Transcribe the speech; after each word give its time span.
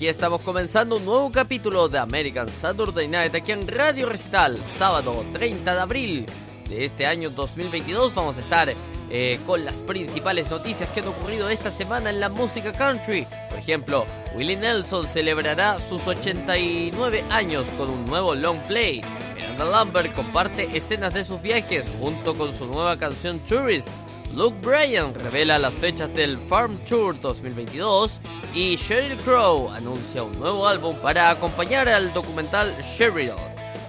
Aquí 0.00 0.08
estamos 0.08 0.40
comenzando 0.40 0.96
un 0.96 1.04
nuevo 1.04 1.30
capítulo 1.30 1.86
de 1.90 1.98
American 1.98 2.48
Saturday 2.48 3.06
Night 3.06 3.34
aquí 3.34 3.52
en 3.52 3.68
Radio 3.68 4.08
Recital, 4.08 4.58
sábado 4.78 5.26
30 5.34 5.74
de 5.74 5.78
abril 5.78 6.26
de 6.70 6.86
este 6.86 7.04
año 7.04 7.28
2022. 7.28 8.14
Vamos 8.14 8.38
a 8.38 8.40
estar 8.40 8.72
eh, 9.10 9.38
con 9.46 9.62
las 9.62 9.80
principales 9.80 10.50
noticias 10.50 10.88
que 10.88 11.00
han 11.00 11.08
ocurrido 11.08 11.50
esta 11.50 11.70
semana 11.70 12.08
en 12.08 12.18
la 12.18 12.30
música 12.30 12.72
country. 12.72 13.26
Por 13.50 13.58
ejemplo, 13.58 14.06
Willie 14.34 14.56
Nelson 14.56 15.06
celebrará 15.06 15.78
sus 15.78 16.06
89 16.06 17.24
años 17.28 17.66
con 17.76 17.90
un 17.90 18.06
nuevo 18.06 18.34
long 18.34 18.58
play. 18.60 19.02
Miranda 19.34 19.66
Lambert 19.66 20.14
comparte 20.14 20.74
escenas 20.74 21.12
de 21.12 21.24
sus 21.24 21.42
viajes 21.42 21.86
junto 22.00 22.34
con 22.34 22.56
su 22.56 22.64
nueva 22.64 22.98
canción 22.98 23.38
Tourist. 23.40 23.86
Luke 24.34 24.56
Bryan 24.62 25.12
revela 25.14 25.58
las 25.58 25.74
fechas 25.74 26.12
del 26.14 26.38
Farm 26.38 26.78
Tour 26.84 27.20
2022 27.20 28.20
y 28.54 28.76
Sheryl 28.76 29.16
Crow 29.18 29.70
anuncia 29.70 30.22
un 30.22 30.32
nuevo 30.38 30.66
álbum 30.66 30.96
para 30.96 31.30
acompañar 31.30 31.88
al 31.88 32.12
documental 32.12 32.74
Sheridan. 32.82 33.36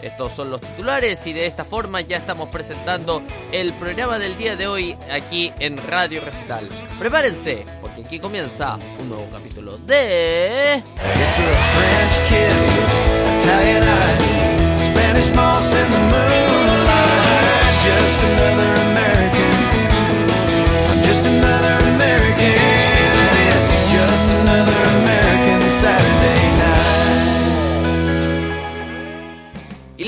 Estos 0.02 0.34
son 0.34 0.50
los 0.50 0.60
titulares 0.62 1.26
y 1.28 1.34
de 1.34 1.46
esta 1.46 1.64
forma 1.64 2.02
ya 2.02 2.18
estamos 2.18 2.50
presentando 2.50 3.22
el 3.52 3.72
programa 3.74 4.18
del 4.18 4.36
día 4.36 4.56
de 4.56 4.68
hoy 4.68 4.98
aquí 5.12 5.54
en 5.60 5.78
Radio 5.78 6.22
Recital. 6.22 6.68
Prepárense, 6.98 7.66
porque 7.80 8.04
aquí 8.04 8.20
comienza 8.20 8.80
un 9.00 9.10
nuevo 9.10 9.28
capítulo 9.32 9.78
de... 9.78 10.82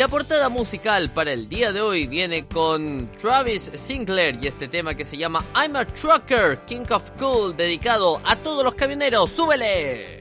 la 0.03 0.09
portada 0.09 0.49
musical 0.49 1.11
para 1.11 1.31
el 1.31 1.47
día 1.47 1.71
de 1.71 1.79
hoy 1.79 2.07
viene 2.07 2.45
con 2.45 3.09
Travis 3.21 3.71
Sinclair 3.73 4.37
y 4.41 4.47
este 4.47 4.67
tema 4.67 4.95
que 4.95 5.05
se 5.05 5.15
llama 5.15 5.41
I'm 5.55 5.77
a 5.77 5.85
Trucker, 5.85 6.59
King 6.67 6.83
of 6.89 7.09
Cool, 7.17 7.55
dedicado 7.55 8.19
a 8.25 8.35
todos 8.35 8.65
los 8.65 8.75
camioneros. 8.75 9.31
¡Súbele! 9.31 10.19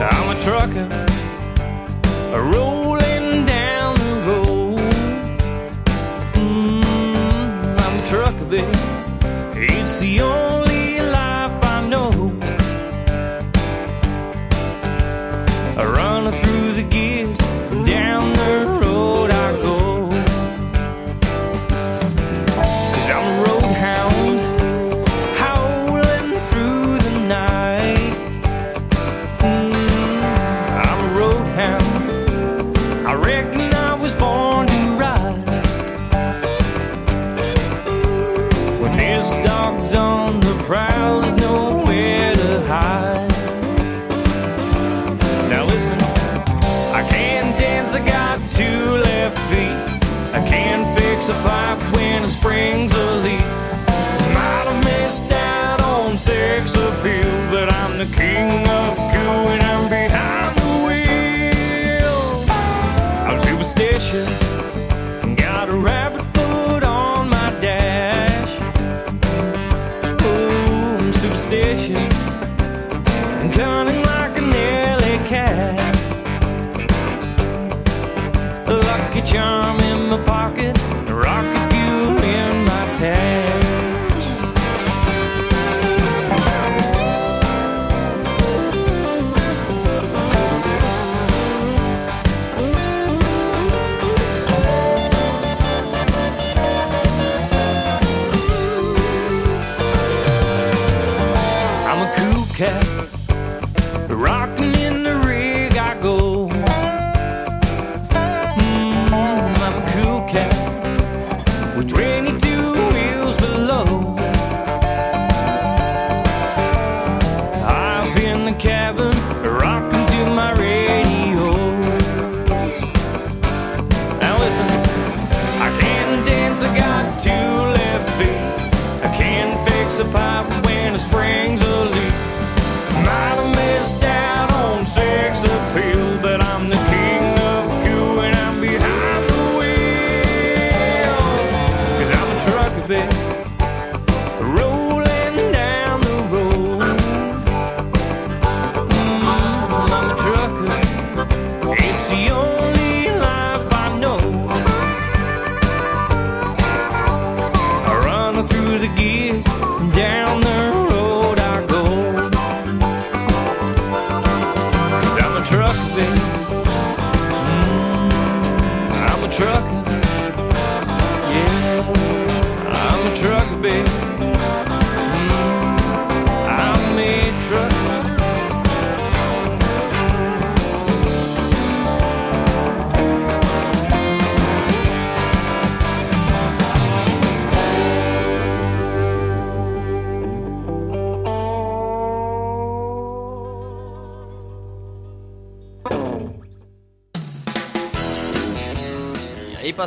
I'm 0.00 0.30
a 0.30 0.34
rolling 2.50 3.46
down 3.46 3.94
the 3.94 4.20
road. 4.26 4.80
Mm, 6.34 6.82
I'm 7.78 8.00
a 8.00 8.02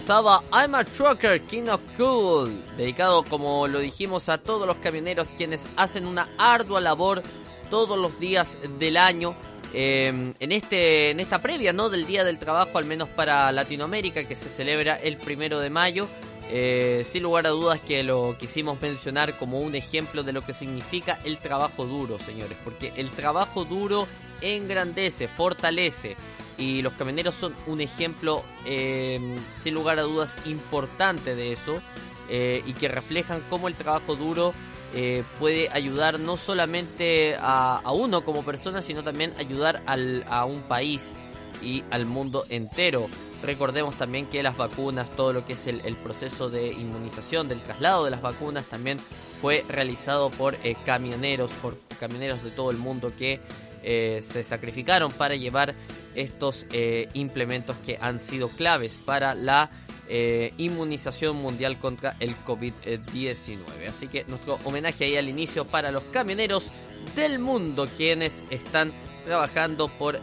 I'm 0.09 0.73
a 0.73 0.85
Trucker, 0.85 1.41
King 1.47 1.67
of 1.67 1.81
Cool, 1.97 2.49
dedicado 2.77 3.25
como 3.25 3.67
lo 3.67 3.79
dijimos 3.79 4.29
a 4.29 4.37
todos 4.37 4.65
los 4.65 4.77
camioneros 4.77 5.27
quienes 5.35 5.65
hacen 5.75 6.07
una 6.07 6.29
ardua 6.37 6.79
labor 6.79 7.21
todos 7.69 7.97
los 7.97 8.17
días 8.17 8.57
del 8.79 8.95
año. 8.95 9.35
eh, 9.73 10.33
en 10.39 10.51
este 10.53 11.11
en 11.11 11.19
esta 11.19 11.41
previa 11.41 11.73
no 11.73 11.89
del 11.89 12.07
día 12.07 12.23
del 12.23 12.39
trabajo 12.39 12.77
al 12.77 12.85
menos 12.85 13.09
para 13.09 13.51
Latinoamérica 13.51 14.23
que 14.25 14.35
se 14.35 14.47
celebra 14.47 14.95
el 14.95 15.17
primero 15.17 15.59
de 15.59 15.69
mayo 15.69 16.07
eh, 16.49 17.05
sin 17.05 17.23
lugar 17.23 17.45
a 17.45 17.49
dudas 17.49 17.81
que 17.81 18.01
lo 18.03 18.37
quisimos 18.37 18.81
mencionar 18.81 19.37
como 19.37 19.59
un 19.59 19.75
ejemplo 19.75 20.23
de 20.23 20.31
lo 20.31 20.41
que 20.41 20.53
significa 20.53 21.19
el 21.25 21.39
trabajo 21.39 21.85
duro, 21.85 22.19
señores, 22.19 22.57
porque 22.63 22.93
el 22.95 23.09
trabajo 23.09 23.65
duro 23.65 24.07
engrandece, 24.39 25.27
fortalece, 25.27 26.15
y 26.57 26.81
los 26.81 26.93
camioneros 26.93 27.35
son 27.35 27.53
un 27.65 27.81
ejemplo, 27.81 28.43
eh, 28.65 29.37
sin 29.55 29.73
lugar 29.73 29.99
a 29.99 30.03
dudas, 30.03 30.33
importante 30.45 31.35
de 31.35 31.51
eso, 31.51 31.81
eh, 32.29 32.63
y 32.65 32.73
que 32.73 32.87
reflejan 32.87 33.43
cómo 33.49 33.67
el 33.67 33.75
trabajo 33.75 34.15
duro 34.15 34.53
puede 35.37 35.69
ayudar 35.69 36.17
no 36.17 36.37
solamente 36.37 37.35
a, 37.37 37.83
uno 37.93 38.23
como 38.23 38.43
persona, 38.43 38.81
sino 38.81 39.03
también 39.03 39.33
ayudar 39.37 39.83
a 39.85 40.45
un 40.45 40.61
país 40.63 41.11
y 41.61 41.83
al 41.91 42.05
mundo 42.05 42.43
entero. 42.49 43.07
Recordemos 43.43 43.95
también 43.95 44.25
que 44.25 44.41
las 44.41 44.57
vacunas, 44.57 45.11
todo 45.11 45.31
lo 45.31 45.45
que 45.45 45.53
es 45.53 45.67
el, 45.67 45.95
proceso 45.97 46.49
de 46.49 46.69
inmunización, 46.69 47.47
del 47.47 47.61
traslado 47.61 48.05
de 48.05 48.11
las 48.11 48.21
vacunas, 48.21 48.65
también 48.65 48.99
fue 48.99 49.63
realizado 49.69 50.31
por 50.31 50.55
eh, 50.63 50.75
camioneros, 50.85 51.51
por 51.61 51.77
camioneros 51.99 52.43
de 52.43 52.49
todo 52.49 52.71
el 52.71 52.77
mundo 52.77 53.11
que 53.17 53.39
eh, 53.83 54.23
se 54.27 54.43
sacrificaron 54.43 55.11
para 55.11 55.35
llevar 55.35 55.75
estos 56.17 56.65
eh, 56.71 57.07
implementos 57.13 57.77
que 57.85 57.97
han 58.01 58.19
sido 58.19 58.49
claves 58.49 58.97
para 59.05 59.35
la 59.35 59.69
inmunización 60.57 61.35
mundial 61.35 61.77
contra 61.79 62.15
el 62.21 62.33
COVID-19. 62.45 63.89
Así 63.89 64.07
que 64.07 64.23
nuestro 64.29 64.57
homenaje 64.63 65.03
ahí 65.03 65.17
al 65.17 65.27
inicio 65.27 65.65
para 65.65 65.91
los 65.91 66.05
camioneros 66.05 66.71
del 67.13 67.39
mundo 67.39 67.89
quienes 67.97 68.45
están 68.49 68.93
trabajando 69.25 69.89
por 69.97 70.21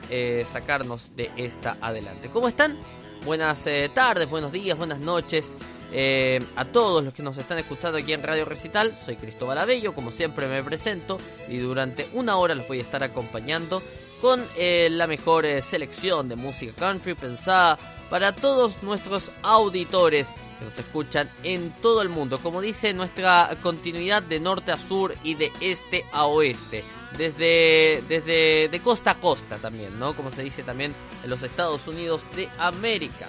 sacarnos 0.50 1.14
de 1.16 1.30
esta 1.36 1.76
adelante. 1.82 2.30
¿Cómo 2.30 2.48
están? 2.48 2.80
Buenas 3.24 3.66
eh, 3.66 3.90
tardes, 3.92 4.28
buenos 4.28 4.52
días, 4.52 4.76
buenas 4.76 5.00
noches 5.00 5.56
eh, 5.92 6.44
a 6.56 6.66
todos 6.66 7.02
los 7.02 7.14
que 7.14 7.22
nos 7.22 7.38
están 7.38 7.58
escuchando 7.58 7.96
aquí 7.96 8.12
en 8.12 8.22
Radio 8.22 8.44
Recital. 8.44 8.94
Soy 8.94 9.16
Cristóbal 9.16 9.56
Abello, 9.56 9.94
como 9.94 10.10
siempre 10.10 10.46
me 10.46 10.62
presento 10.62 11.16
y 11.48 11.56
durante 11.56 12.06
una 12.12 12.36
hora 12.36 12.54
los 12.54 12.68
voy 12.68 12.80
a 12.80 12.82
estar 12.82 13.02
acompañando 13.02 13.82
con 14.24 14.42
eh, 14.56 14.88
la 14.90 15.06
mejor 15.06 15.44
selección 15.60 16.30
de 16.30 16.34
música 16.34 16.72
country 16.74 17.12
pensada 17.12 17.76
para 18.08 18.34
todos 18.34 18.82
nuestros 18.82 19.30
auditores 19.42 20.28
que 20.58 20.64
nos 20.64 20.78
escuchan 20.78 21.28
en 21.42 21.70
todo 21.82 22.00
el 22.00 22.08
mundo. 22.08 22.38
Como 22.38 22.62
dice 22.62 22.94
nuestra 22.94 23.50
continuidad 23.62 24.22
de 24.22 24.40
norte 24.40 24.72
a 24.72 24.78
sur 24.78 25.14
y 25.22 25.34
de 25.34 25.52
este 25.60 26.06
a 26.10 26.24
oeste 26.24 26.82
desde, 27.18 28.02
desde 28.08 28.70
de 28.70 28.80
costa 28.82 29.10
a 29.10 29.20
costa 29.20 29.58
también, 29.58 29.98
¿no? 29.98 30.16
Como 30.16 30.30
se 30.30 30.42
dice 30.42 30.62
también 30.62 30.94
en 31.22 31.28
los 31.28 31.42
Estados 31.42 31.86
Unidos 31.86 32.24
de 32.34 32.48
América. 32.56 33.28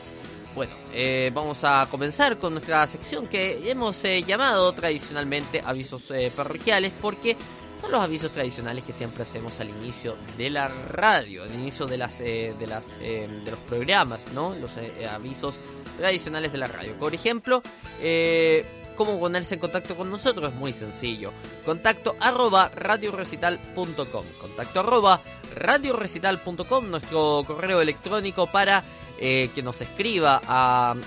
Bueno, 0.55 0.77
eh, 0.93 1.29
vamos 1.33 1.65
a 1.65 1.89
comenzar 1.91 2.39
con 2.39 2.53
nuestra 2.53 2.87
sección 2.87 3.27
que 3.27 3.69
hemos 3.69 4.01
eh, 4.05 4.23
llamado 4.23 4.71
tradicionalmente 4.71 5.61
avisos 5.61 6.09
eh, 6.11 6.31
parroquiales 6.33 6.93
porque 7.01 7.35
son 7.81 7.91
los 7.91 8.01
avisos 8.01 8.31
tradicionales 8.31 8.83
que 8.83 8.93
siempre 8.93 9.23
hacemos 9.23 9.59
al 9.59 9.69
inicio 9.69 10.17
de 10.37 10.49
la 10.49 10.67
radio, 10.67 11.43
al 11.43 11.53
inicio 11.53 11.85
de 11.85 11.97
las 11.97 12.19
de 12.19 12.67
las 12.67 12.97
de 12.99 13.41
los 13.49 13.59
programas, 13.61 14.31
¿no? 14.33 14.55
Los 14.55 14.71
avisos 15.11 15.61
tradicionales 15.97 16.51
de 16.51 16.57
la 16.57 16.67
radio. 16.67 16.97
Por 16.97 17.13
ejemplo, 17.13 17.61
¿Cómo 18.95 19.19
ponerse 19.19 19.55
en 19.55 19.59
contacto 19.59 19.95
con 19.95 20.09
nosotros? 20.09 20.53
Es 20.53 20.55
muy 20.57 20.71
sencillo. 20.71 21.33
Contacto 21.65 22.15
arroba 22.19 22.71
radiorecital.com. 22.73 24.25
Contacto 24.39 24.79
arroba 24.79 25.19
radiorecital.com, 25.53 26.89
nuestro 26.89 27.43
correo 27.45 27.81
electrónico 27.81 28.47
para 28.47 28.83
eh, 29.19 29.49
que 29.53 29.61
nos 29.61 29.81
escriba 29.81 30.41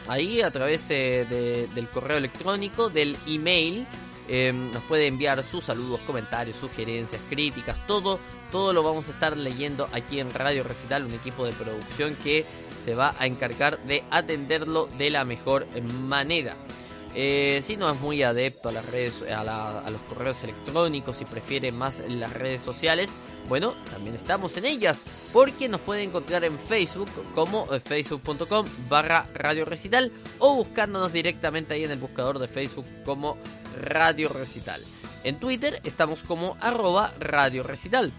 ahí 0.06 0.42
a 0.42 0.50
través 0.50 0.90
eh, 0.90 1.66
del 1.74 1.88
correo 1.88 2.18
electrónico, 2.18 2.90
del 2.90 3.16
email. 3.26 3.86
Eh, 4.28 4.52
nos 4.52 4.82
puede 4.84 5.06
enviar 5.06 5.42
sus 5.42 5.64
saludos, 5.64 6.00
comentarios, 6.06 6.56
sugerencias, 6.56 7.20
críticas, 7.30 7.84
todo, 7.86 8.18
todo 8.52 8.72
lo 8.74 8.82
vamos 8.82 9.08
a 9.08 9.12
estar 9.12 9.36
leyendo 9.36 9.88
aquí 9.92 10.20
en 10.20 10.32
Radio 10.32 10.64
Recital, 10.64 11.04
un 11.04 11.14
equipo 11.14 11.46
de 11.46 11.52
producción 11.52 12.14
que 12.22 12.44
se 12.84 12.94
va 12.94 13.14
a 13.18 13.26
encargar 13.26 13.82
de 13.84 14.04
atenderlo 14.10 14.86
de 14.98 15.10
la 15.10 15.24
mejor 15.24 15.66
manera. 15.82 16.56
Eh, 17.14 17.62
si 17.64 17.76
no 17.76 17.90
es 17.90 17.98
muy 18.00 18.22
adepto 18.22 18.68
a 18.68 18.72
las 18.72 18.90
redes, 18.90 19.22
a, 19.22 19.90
los 19.90 20.00
correos 20.02 20.42
electrónicos 20.44 21.20
y 21.20 21.24
prefiere 21.24 21.72
más 21.72 22.00
las 22.06 22.32
redes 22.34 22.60
sociales, 22.60 23.08
bueno, 23.48 23.74
también 23.90 24.14
estamos 24.14 24.54
en 24.58 24.66
ellas, 24.66 25.02
porque 25.32 25.70
nos 25.70 25.80
puede 25.80 26.02
encontrar 26.02 26.44
en 26.44 26.58
Facebook 26.58 27.08
como 27.34 27.66
eh, 27.72 27.80
facebook.com 27.80 28.66
barra 28.90 29.26
Radio 29.34 29.64
Recital 29.64 30.12
o 30.38 30.54
buscándonos 30.54 31.12
directamente 31.12 31.72
ahí 31.72 31.84
en 31.84 31.90
el 31.90 31.98
buscador 31.98 32.38
de 32.38 32.46
Facebook 32.46 32.84
como 33.06 33.38
Radio 33.78 34.28
Recital. 34.28 34.80
En 35.24 35.38
Twitter 35.40 35.80
estamos 35.84 36.22
como 36.22 36.56
arroba 36.60 37.12
Radio 37.18 37.62
Recital. 37.62 38.12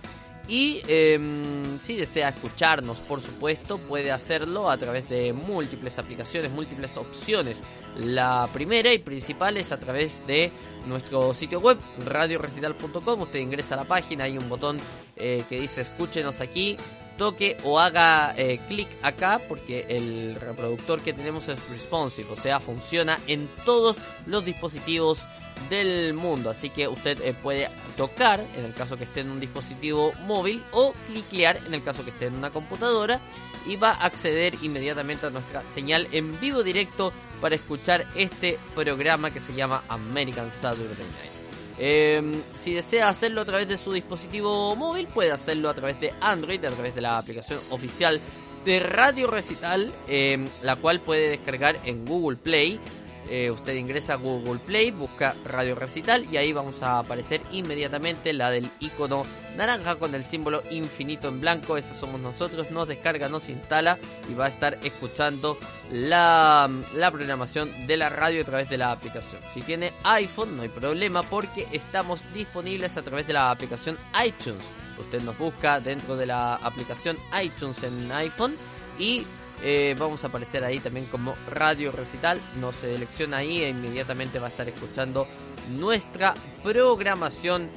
Y 0.48 0.82
em, 0.88 1.80
si 1.80 1.96
desea 1.96 2.30
escucharnos, 2.30 2.98
por 2.98 3.22
supuesto, 3.22 3.78
puede 3.78 4.12
hacerlo 4.12 4.72
a 4.72 4.78
través 4.78 5.08
de 5.08 5.32
múltiples 5.32 6.00
aplicaciones, 6.00 6.52
múltiples 6.52 6.98
opciones. 6.98 7.62
La 7.96 8.50
primera 8.52 8.92
y 8.92 8.98
principal 8.98 9.58
es 9.58 9.72
a 9.72 9.80
través 9.80 10.26
de 10.26 10.52
nuestro 10.88 11.36
sitio 11.36 11.60
web, 11.60 11.78
radiorecital.com. 12.04 13.22
Usted 13.22 13.40
ingresa 13.40 13.76
a 13.76 13.78
la 13.78 13.88
página, 13.88 14.24
hay 14.24 14.40
un 14.40 14.50
botón 14.50 14.78
eh, 15.18 15.44
que 15.48 15.62
dice 15.62 15.82
escúchenos 15.82 16.42
aquí, 16.42 16.78
toque 17.20 17.58
o 17.64 17.80
haga 17.80 18.34
eh, 18.36 18.60
clic 18.68 18.88
acá 19.04 19.40
porque 19.48 19.86
el 19.90 20.36
reproductor 20.36 21.02
que 21.02 21.14
tenemos 21.14 21.48
es 21.50 21.70
responsive, 21.70 22.32
o 22.32 22.36
sea, 22.36 22.60
funciona 22.60 23.20
en 23.28 23.48
todos 23.66 23.98
los 24.26 24.46
dispositivos 24.46 25.28
del 25.70 26.14
mundo. 26.14 26.50
Así 26.50 26.70
que 26.70 26.88
usted 26.88 27.20
eh, 27.22 27.34
puede 27.34 27.70
tocar 27.98 28.40
en 28.58 28.66
el 28.66 28.74
caso 28.74 28.98
que 28.98 29.04
esté 29.04 29.22
en 29.22 29.30
un 29.30 29.40
dispositivo 29.40 30.14
móvil 30.26 30.62
o 30.72 30.94
cliquear 31.08 31.60
en 31.66 31.74
el 31.74 31.84
caso 31.84 32.04
que 32.04 32.12
esté 32.12 32.28
en 32.28 32.36
una 32.36 32.52
computadora 32.52 33.20
y 33.66 33.76
va 33.76 33.92
a 33.92 34.06
acceder 34.06 34.54
inmediatamente 34.62 35.28
a 35.28 35.30
nuestra 35.30 35.64
señal 35.66 36.08
en 36.12 36.40
vivo 36.40 36.64
directo 36.64 37.12
para 37.42 37.56
escuchar 37.56 38.06
este 38.16 38.58
programa 38.76 39.32
que 39.32 39.40
se 39.40 39.54
llama 39.54 39.84
American 39.90 40.52
Saturday 40.52 40.96
Night. 40.98 41.40
Em, 41.82 42.34
si 42.56 42.74
desea 42.74 43.08
hacerlo 43.08 43.42
a 43.42 43.46
través 43.46 43.68
de 43.68 43.78
su 43.78 43.94
dispositivo 43.94 44.76
móvil, 44.76 45.08
puede 45.08 45.32
hacerlo 45.32 45.70
a 45.70 45.74
través 45.74 46.00
de 46.02 46.14
Android, 46.20 46.64
a 46.66 46.72
través 46.72 46.94
de 46.94 47.02
la 47.02 47.18
aplicación 47.18 47.60
oficial 47.70 48.20
de 48.66 48.80
Radio 48.82 49.32
Recital, 49.32 49.94
em, 50.08 50.46
la 50.62 50.76
cual 50.76 51.00
puede 51.00 51.30
descargar 51.30 51.80
en 51.86 52.06
Google 52.06 52.38
Play 52.38 52.80
eh, 53.30 53.52
usted 53.52 53.76
ingresa 53.76 54.14
a 54.14 54.16
Google 54.16 54.60
Play, 54.60 54.90
busca 54.90 55.36
Radio 55.46 55.76
Recital 55.76 56.28
y 56.32 56.38
ahí 56.38 56.52
vamos 56.52 56.82
a 56.82 56.98
aparecer 56.98 57.42
inmediatamente 57.52 58.34
la 58.34 58.50
del 58.50 58.68
icono 58.80 59.24
naranja 59.56 59.98
con 59.98 60.16
el 60.16 60.24
símbolo 60.24 60.64
infinito 60.72 61.28
en 61.28 61.40
blanco. 61.40 61.78
Esos 61.78 61.98
somos 61.98 62.20
nosotros. 62.20 62.72
Nos 62.72 62.88
descarga, 62.88 63.30
nos 63.30 63.48
instala 63.50 64.00
y 64.30 64.34
va 64.34 64.46
a 64.46 64.50
estar 64.50 64.80
escuchando 64.84 65.60
la, 65.92 66.70
la 66.96 67.12
programación 67.12 67.86
de 67.86 67.98
la 67.98 68.10
radio 68.10 68.42
a 68.42 68.46
través 68.46 68.68
de 68.68 68.78
la 68.78 68.92
aplicación. 68.92 69.42
Si 69.54 69.62
tiene 69.62 69.94
iPhone, 70.04 70.58
no 70.58 70.64
hay 70.64 70.70
problema 70.70 71.22
porque 71.22 71.68
estamos 71.72 72.22
disponibles 72.34 72.98
a 72.98 73.04
través 73.04 73.28
de 73.28 73.34
la 73.34 73.52
aplicación 73.52 73.96
iTunes. 74.26 74.64
Usted 74.98 75.22
nos 75.22 75.38
busca 75.38 75.80
dentro 75.80 76.18
de 76.18 76.26
la 76.26 76.56
aplicación 76.56 77.16
iTunes 77.42 77.84
en 77.84 78.12
iPhone 78.12 78.56
y 78.98 79.24
eh, 79.64 79.96
vamos 79.98 80.24
a 80.24 80.28
aparecer 80.28 80.64
ahí 80.64 80.80
también 80.80 81.06
como 81.06 81.36
Radio 81.50 81.92
Recital. 81.92 82.40
Nos 82.60 82.78
selecciona 82.78 83.38
ahí 83.38 83.62
e 83.62 83.70
inmediatamente 83.70 84.40
va 84.40 84.48
a 84.48 84.50
estar 84.50 84.68
escuchando 84.68 85.28
nuestra 85.72 86.34
programación 86.64 87.70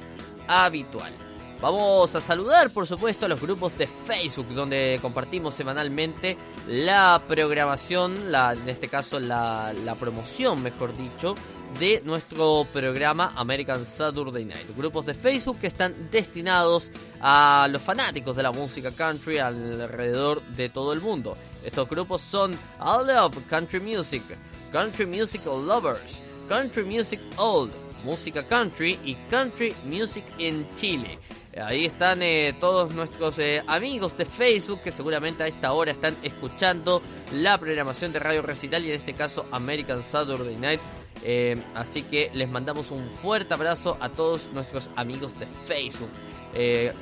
habitual. 0.47 1.13
Vamos 1.61 2.13
a 2.13 2.19
saludar, 2.19 2.69
por 2.71 2.85
supuesto, 2.85 3.25
a 3.25 3.29
los 3.29 3.39
grupos 3.39 3.77
de 3.77 3.87
Facebook 3.87 4.49
donde 4.49 4.99
compartimos 5.01 5.55
semanalmente 5.55 6.35
la 6.67 7.23
programación, 7.25 8.33
la, 8.33 8.51
en 8.51 8.67
este 8.67 8.89
caso 8.89 9.17
la, 9.17 9.71
la 9.85 9.95
promoción, 9.95 10.61
mejor 10.61 10.95
dicho, 10.97 11.35
de 11.79 12.01
nuestro 12.03 12.65
programa 12.73 13.31
American 13.37 13.85
Saturday 13.85 14.43
Night. 14.43 14.75
Grupos 14.75 15.05
de 15.05 15.13
Facebook 15.13 15.59
que 15.59 15.67
están 15.67 16.09
destinados 16.11 16.91
a 17.21 17.67
los 17.71 17.81
fanáticos 17.81 18.35
de 18.35 18.43
la 18.43 18.51
música 18.51 18.91
country 18.91 19.37
alrededor 19.37 20.41
de 20.41 20.67
todo 20.67 20.91
el 20.91 20.99
mundo. 20.99 21.37
Estos 21.63 21.89
grupos 21.89 22.21
son 22.21 22.53
I 22.53 23.05
Love 23.05 23.37
Country 23.49 23.79
Music, 23.79 24.23
Country 24.71 25.05
Music 25.05 25.45
Lovers, 25.45 26.21
Country 26.49 26.83
Music 26.83 27.21
Old, 27.37 27.71
Música 28.03 28.45
Country 28.45 28.99
y 29.03 29.15
Country 29.29 29.73
Music 29.85 30.25
in 30.37 30.67
Chile. 30.75 31.19
Ahí 31.57 31.85
están 31.85 32.21
eh, 32.21 32.55
todos 32.59 32.93
nuestros 32.93 33.37
eh, 33.39 33.63
amigos 33.67 34.17
de 34.17 34.25
Facebook 34.25 34.81
que 34.81 34.91
seguramente 34.91 35.43
a 35.43 35.47
esta 35.47 35.71
hora 35.73 35.91
están 35.91 36.15
escuchando 36.23 37.01
la 37.33 37.57
programación 37.57 38.11
de 38.11 38.19
Radio 38.19 38.41
Recital 38.41 38.83
y 38.83 38.89
en 38.89 38.99
este 38.99 39.13
caso 39.13 39.45
American 39.51 40.03
Saturday 40.03 40.55
Night. 40.57 40.81
Eh, 41.23 41.61
así 41.75 42.03
que 42.03 42.31
les 42.33 42.49
mandamos 42.49 42.91
un 42.91 43.09
fuerte 43.09 43.53
abrazo 43.53 43.97
a 44.01 44.09
todos 44.09 44.49
nuestros 44.51 44.89
amigos 44.95 45.37
de 45.39 45.47
Facebook 45.47 46.09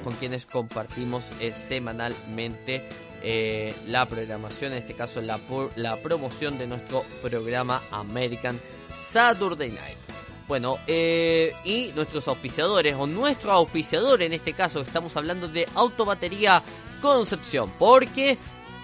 con 0.06 0.13
quienes 0.13 0.46
compartimos 0.46 1.25
semanalmente 1.51 2.88
la 3.88 4.08
programación, 4.08 4.74
en 4.74 4.80
este 4.80 4.94
caso 4.94 5.22
la, 5.22 5.40
la 5.75 5.98
promoción 5.98 6.58
de 6.58 6.68
nuestro 6.68 7.04
programa 7.22 7.82
American 7.92 8.60
Saturday 9.12 9.70
Night. 9.70 9.98
Bueno, 10.48 10.80
eh, 10.88 11.54
y 11.63 11.92
nuestros 11.96 12.28
auspiciadores, 12.28 12.96
o 12.96 13.08
nuestro 13.08 13.51
auspiciador 13.51 14.22
en 14.22 14.34
este 14.34 14.54
caso, 14.54 14.82
estamos 14.82 15.16
hablando 15.16 15.48
de 15.48 15.68
Autobatería 15.75 16.62
Concepción, 17.01 17.72
porque 17.80 18.38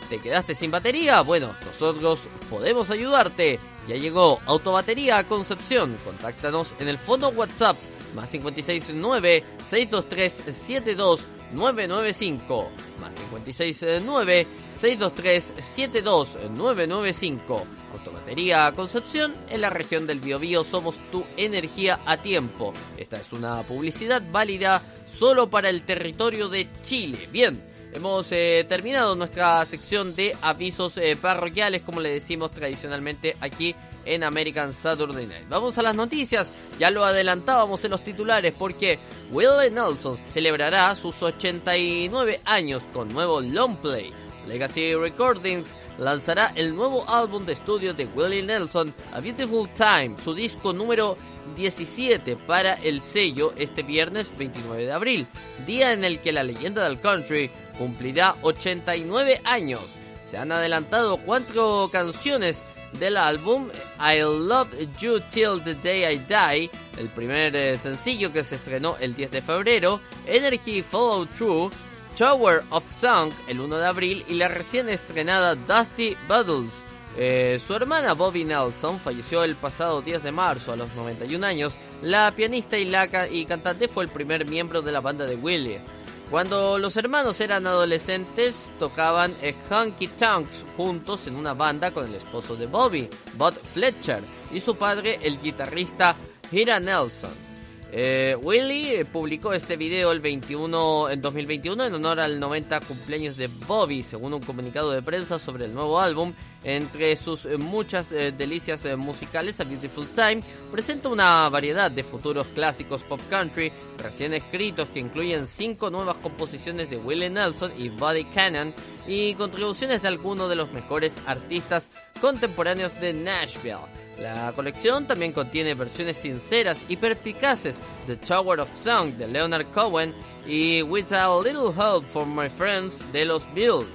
¿Te 0.09 0.19
quedaste 0.19 0.55
sin 0.55 0.71
batería? 0.71 1.19
Bueno, 1.21 1.53
nosotros 1.65 2.29
podemos 2.49 2.89
ayudarte. 2.91 3.59
Ya 3.89 3.95
llegó 3.95 4.39
Autobatería 4.45 5.21
Concepción. 5.25 5.97
Contáctanos 6.05 6.73
en 6.79 6.87
el 6.87 6.97
fondo 6.97 7.27
WhatsApp 7.29 7.75
más 8.15 8.29
569 8.29 9.43
623 9.69 11.36
72995 11.51 12.69
más 12.99 13.13
569 13.15 14.47
623 14.75 15.53
72995 15.59 17.63
Autobatería 17.93 18.71
Concepción 18.73 19.33
en 19.49 19.61
la 19.61 19.69
región 19.69 20.07
del 20.07 20.19
Biobío 20.19 20.63
somos 20.63 20.97
tu 21.11 21.23
energía 21.37 21.99
a 22.05 22.17
tiempo. 22.17 22.73
Esta 22.97 23.17
es 23.17 23.31
una 23.31 23.61
publicidad 23.63 24.21
válida 24.31 24.81
solo 25.07 25.49
para 25.49 25.69
el 25.69 25.83
territorio 25.83 26.49
de 26.49 26.67
Chile. 26.81 27.29
Bien, 27.31 27.63
Hemos 27.93 28.27
eh, 28.31 28.65
terminado 28.69 29.15
nuestra 29.15 29.65
sección 29.65 30.15
de 30.15 30.35
avisos 30.41 30.97
eh, 30.97 31.17
parroquiales, 31.19 31.81
como 31.81 31.99
le 31.99 32.11
decimos 32.11 32.51
tradicionalmente 32.51 33.35
aquí 33.39 33.75
en 34.07 34.23
American 34.23 34.73
Saturday 34.73 35.27
Night. 35.27 35.47
Vamos 35.49 35.77
a 35.77 35.81
las 35.81 35.95
noticias, 35.95 36.51
ya 36.79 36.89
lo 36.91 37.05
adelantábamos 37.05 37.83
en 37.83 37.91
los 37.91 38.03
titulares 38.03 38.53
porque 38.57 38.99
Willie 39.31 39.71
Nelson 39.71 40.17
celebrará 40.25 40.95
sus 40.95 41.21
89 41.21 42.41
años 42.45 42.83
con 42.93 43.09
nuevo 43.09 43.41
long 43.41 43.77
play. 43.77 44.13
Legacy 44.47 44.95
Recordings 44.95 45.75
lanzará 45.97 46.53
el 46.55 46.75
nuevo 46.75 47.07
álbum 47.09 47.45
de 47.45 47.53
estudio 47.53 47.93
de 47.93 48.05
Willie 48.05 48.43
Nelson, 48.43 48.93
A 49.13 49.19
Beautiful 49.19 49.69
Time, 49.73 50.15
su 50.23 50.33
disco 50.33 50.73
número 50.73 51.17
17 51.55 52.35
para 52.35 52.73
el 52.75 53.01
sello 53.01 53.53
este 53.57 53.83
viernes 53.83 54.31
29 54.37 54.85
de 54.85 54.91
abril, 54.91 55.27
día 55.65 55.93
en 55.93 56.03
el 56.03 56.19
que 56.19 56.31
la 56.31 56.43
leyenda 56.43 56.83
del 56.83 56.99
country 56.99 57.49
cumplirá 57.77 58.35
89 58.41 59.41
años. 59.43 59.81
Se 60.29 60.37
han 60.37 60.51
adelantado 60.51 61.17
cuatro 61.17 61.89
canciones 61.91 62.61
del 62.93 63.17
álbum 63.17 63.69
I 63.99 64.19
Love 64.21 64.69
You 64.99 65.19
Till 65.21 65.61
the 65.63 65.75
Day 65.75 66.05
I 66.13 66.17
Die, 66.17 66.69
el 66.99 67.09
primer 67.09 67.55
eh, 67.55 67.77
sencillo 67.77 68.31
que 68.31 68.43
se 68.43 68.55
estrenó 68.55 68.97
el 68.99 69.15
10 69.15 69.31
de 69.31 69.41
febrero, 69.41 69.99
Energy 70.25 70.81
Follow 70.81 71.25
Through, 71.25 71.71
Tower 72.17 72.63
of 72.71 72.83
Song 72.99 73.31
el 73.47 73.59
1 73.59 73.77
de 73.77 73.85
abril 73.85 74.25
y 74.27 74.35
la 74.35 74.47
recién 74.47 74.89
estrenada 74.89 75.55
Dusty 75.55 76.17
Buddles. 76.27 76.73
Eh, 77.19 77.59
su 77.65 77.73
hermana 77.73 78.13
Bobby 78.13 78.43
Nelson 78.43 78.99
falleció 78.99 79.43
el 79.43 79.55
pasado 79.55 80.01
10 80.01 80.23
de 80.23 80.31
marzo 80.31 80.71
a 80.71 80.75
los 80.75 80.95
91 80.95 81.45
años. 81.45 81.79
La 82.01 82.31
pianista 82.35 82.77
y, 82.77 82.91
y 83.31 83.45
cantante 83.45 83.87
fue 83.87 84.03
el 84.03 84.09
primer 84.11 84.47
miembro 84.47 84.81
de 84.81 84.91
la 84.91 85.01
banda 85.01 85.25
de 85.25 85.35
Willie. 85.35 85.81
Cuando 86.29 86.77
los 86.77 86.97
hermanos 86.97 87.39
eran 87.39 87.65
adolescentes, 87.67 88.69
tocaban 88.79 89.33
Hunky 89.71 90.09
Tonks 90.09 90.65
juntos 90.75 91.25
en 91.27 91.37
una 91.37 91.53
banda 91.53 91.91
con 91.91 92.05
el 92.05 92.15
esposo 92.15 92.57
de 92.57 92.67
Bobby, 92.67 93.09
Bud 93.35 93.53
Fletcher, 93.53 94.21
y 94.51 94.59
su 94.59 94.75
padre, 94.75 95.19
el 95.23 95.39
guitarrista 95.39 96.15
Hira 96.51 96.81
Nelson. 96.81 97.46
Eh, 97.91 98.35
Willie 98.41 99.05
publicó 99.05 99.53
este 99.53 99.77
video 99.77 100.11
el 100.11 100.19
21 100.19 101.09
en 101.09 101.21
2021 101.21 101.85
en 101.85 101.93
honor 101.93 102.19
al 102.19 102.39
90 102.39 102.81
cumpleaños 102.81 103.37
de 103.37 103.47
Bobby, 103.65 104.03
según 104.03 104.33
un 104.33 104.41
comunicado 104.41 104.91
de 104.91 105.01
prensa 105.01 105.39
sobre 105.39 105.65
el 105.65 105.73
nuevo 105.73 105.99
álbum. 105.99 106.33
Entre 106.63 107.15
sus 107.15 107.45
eh, 107.45 107.57
muchas 107.57 108.11
eh, 108.11 108.33
delicias 108.33 108.85
musicales, 108.97 109.61
A 109.61 109.63
Beautiful 109.63 110.07
Time 110.07 110.41
presenta 110.69 111.07
una 111.07 111.47
variedad 111.49 111.89
de 111.89 112.03
futuros 112.03 112.47
clásicos 112.47 113.03
pop 113.03 113.21
country 113.29 113.71
recién 113.97 114.33
escritos 114.33 114.89
que 114.89 114.99
incluyen 114.99 115.47
cinco 115.47 115.89
nuevas 115.89 116.17
composiciones 116.17 116.89
de 116.89 116.97
Willie 116.97 117.29
Nelson 117.29 117.71
y 117.77 117.89
Buddy 117.89 118.25
Cannon 118.25 118.73
y 119.07 119.33
contribuciones 119.35 120.01
de 120.01 120.09
algunos 120.09 120.49
de 120.49 120.55
los 120.55 120.71
mejores 120.73 121.15
artistas 121.25 121.89
contemporáneos 122.19 122.99
de 122.99 123.13
Nashville. 123.13 124.06
La 124.19 124.51
colección 124.53 125.05
también 125.05 125.31
contiene 125.31 125.75
versiones 125.75 126.17
sinceras 126.17 126.79
y 126.87 126.97
perspicaces 126.97 127.75
de 128.07 128.15
Tower 128.15 128.59
of 128.59 128.69
Song 128.75 129.11
de 129.13 129.27
Leonard 129.27 129.67
Cohen 129.71 130.15
y 130.45 130.81
With 130.81 131.11
a 131.11 131.27
Little 131.39 131.69
Help 131.69 132.07
from 132.07 132.35
My 132.35 132.49
Friends 132.49 133.11
de 133.11 133.25
los 133.25 133.43
Beatles. 133.53 133.87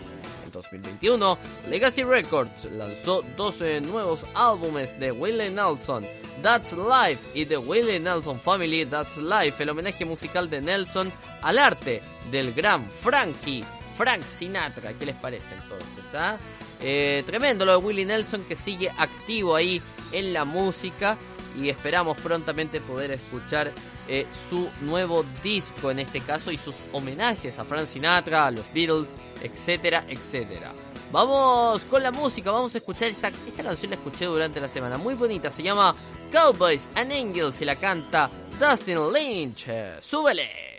En 0.45 0.53
2021, 0.53 1.39
Legacy 1.69 2.05
Records 2.05 2.67
lanzó 2.73 3.23
12 3.37 3.81
nuevos 3.81 4.21
álbumes 4.35 4.97
de 5.01 5.11
Willie 5.11 5.51
Nelson, 5.51 6.07
That's 6.41 6.73
Life 6.73 7.31
y 7.35 7.45
The 7.45 7.59
Willie 7.59 7.99
Nelson 7.99 8.39
Family 8.39 8.87
That's 8.87 9.17
Life, 9.17 9.61
el 9.61 9.71
homenaje 9.71 10.05
musical 10.05 10.49
de 10.49 10.61
Nelson 10.61 11.13
al 11.43 11.59
arte 11.59 12.01
del 12.31 12.55
gran 12.55 12.87
Frankie, 12.87 13.65
Frank 13.97 14.23
Sinatra. 14.25 14.93
¿Qué 14.93 15.07
les 15.07 15.17
parece 15.17 15.53
entonces? 15.55 16.15
Ah? 16.15 16.37
Eh, 16.81 17.23
tremendo 17.27 17.65
lo 17.65 17.73
de 17.73 17.79
Willie 17.79 18.05
Nelson 18.05 18.45
que 18.45 18.57
sigue 18.57 18.91
activo 18.99 19.55
ahí 19.57 19.81
en 20.13 20.33
la 20.33 20.45
música 20.45 21.17
y 21.61 21.69
esperamos 21.69 22.17
prontamente 22.21 22.81
poder 22.81 23.13
escuchar 23.13 23.73
eh, 24.09 24.27
su 24.49 24.69
nuevo 24.81 25.25
disco 25.43 25.91
en 25.91 26.01
este 26.01 26.21
caso 26.21 26.51
y 26.51 26.57
sus 26.57 26.75
homenajes 26.93 27.59
a 27.59 27.65
Frank 27.65 27.87
Sinatra, 27.87 28.47
a 28.47 28.51
los 28.51 28.73
Beatles, 28.73 29.11
etcétera, 29.43 30.05
etcétera. 30.09 30.73
Vamos 31.11 31.83
con 31.83 32.03
la 32.03 32.11
música, 32.11 32.51
vamos 32.51 32.75
a 32.75 32.79
escuchar 32.79 33.09
esta, 33.09 33.29
esta 33.29 33.63
canción 33.63 33.91
la 33.91 33.97
escuché 33.97 34.25
durante 34.25 34.61
la 34.61 34.69
semana, 34.69 34.97
muy 34.97 35.15
bonita, 35.15 35.51
se 35.51 35.63
llama 35.63 35.95
Cowboys 36.33 36.89
and 36.95 37.13
Angels 37.13 37.61
y 37.61 37.65
la 37.67 37.77
canta 37.77 38.31
Dustin 38.59 39.13
Lynch. 39.13 39.67
¡Súbele! 40.01 40.72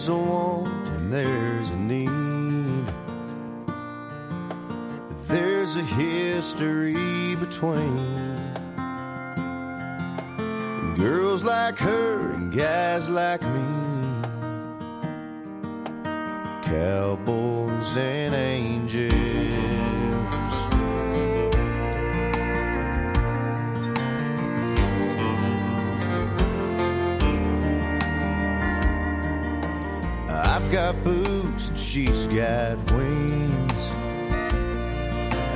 There's 0.00 0.08
a 0.08 0.16
want 0.16 0.88
and 0.88 1.12
there's 1.12 1.68
a 1.72 1.76
need. 1.76 2.86
There's 5.26 5.76
a 5.76 5.82
history 5.82 7.34
between 7.36 8.54
girls 10.96 11.44
like 11.44 11.78
her 11.80 12.32
and 12.32 12.50
guys 12.50 13.10
like 13.10 13.42
me. 13.42 13.60
Cowboys 16.62 17.94
and 17.98 18.34
angels. 18.34 19.19
I've 30.70 30.76
got 30.76 31.02
boots 31.02 31.68
and 31.68 31.76
she's 31.76 32.28
got 32.28 32.78
wings. 32.92 33.82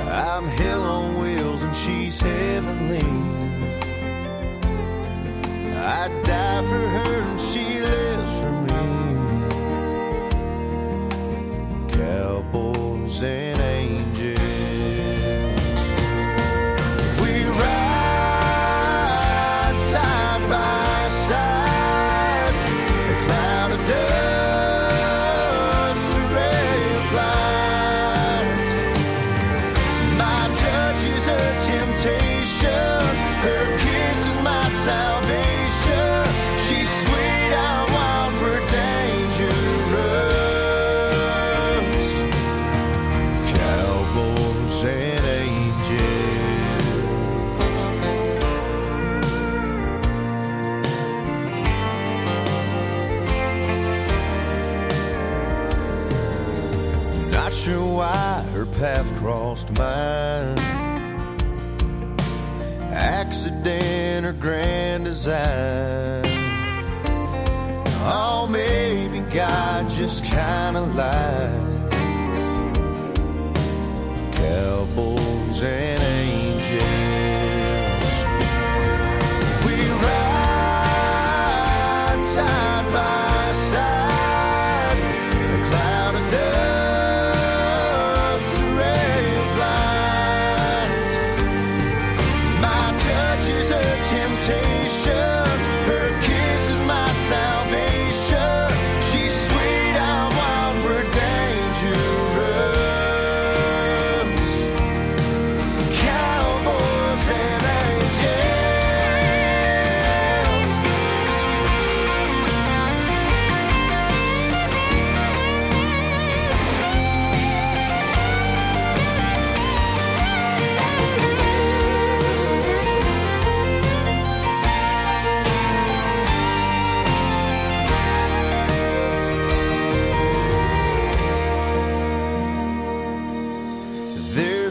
I'm 0.09 0.45
hell 0.45 0.83
on 0.83 1.17
wheels 1.17 1.63
and 1.63 1.73
she's 1.73 2.19
heavenly. 2.19 2.99
I'd 5.73 6.23
die 6.25 6.61
for 6.63 6.87
her 6.95 7.21
and 7.21 7.39
she 7.39 7.79
lives 7.79 8.31
for 8.41 8.51
me. 8.67 8.83
Cowboys 11.95 13.23
and 13.23 13.54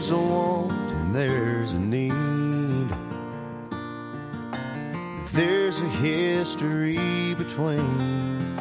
There's 0.05 0.19
a 0.19 0.23
want 0.23 0.91
and 0.91 1.15
there's 1.15 1.71
a 1.73 1.79
need. 1.79 2.89
There's 5.33 5.81
a 5.81 5.89
history 5.89 7.33
between 7.33 8.55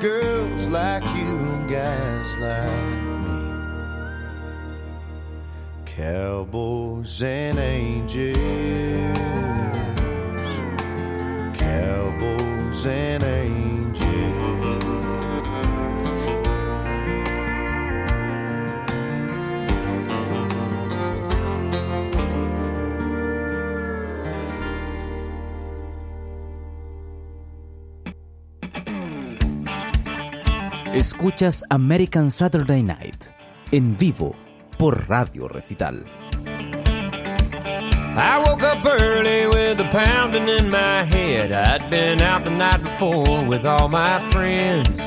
girls 0.00 0.68
like 0.68 1.02
you 1.16 1.38
and 1.38 1.68
guys 1.68 2.38
like 2.38 3.02
me. 3.26 3.40
Cowboys 5.86 7.20
and 7.20 7.58
angels. 7.58 8.36
Cowboys 11.58 12.86
and 12.86 13.24
Escuchas 31.06 31.62
American 31.70 32.32
Saturday 32.32 32.82
Night 32.82 33.26
en 33.70 33.96
vivo 33.96 34.34
por 34.76 35.08
Radio 35.08 35.46
Recital. 35.46 36.04
I 38.16 38.42
woke 38.44 38.64
up 38.64 38.84
early 38.84 39.46
with 39.46 39.78
a 39.78 39.88
pounding 39.92 40.48
in 40.48 40.68
my 40.68 41.04
head. 41.04 41.52
I'd 41.52 41.90
been 41.90 42.20
out 42.20 42.42
the 42.42 42.50
night 42.50 42.82
before 42.82 43.44
with 43.46 43.64
all 43.64 43.86
my 43.86 44.18
friends. 44.32 44.98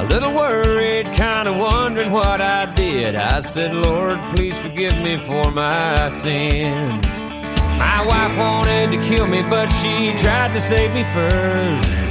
A 0.00 0.04
little 0.10 0.34
worried, 0.34 1.12
kinda 1.12 1.52
wondering 1.52 2.10
what 2.10 2.40
I 2.40 2.74
did. 2.74 3.14
I 3.14 3.40
said, 3.42 3.72
Lord, 3.72 4.18
please 4.34 4.58
forgive 4.58 4.98
me 5.00 5.18
for 5.18 5.52
my 5.52 6.08
sins. 6.08 7.06
My 7.78 8.04
wife 8.04 8.36
wanted 8.36 8.90
to 8.90 9.08
kill 9.08 9.28
me, 9.28 9.42
but 9.42 9.68
she 9.68 10.12
tried 10.16 10.54
to 10.54 10.60
save 10.60 10.92
me 10.92 11.04
first. 11.14 12.07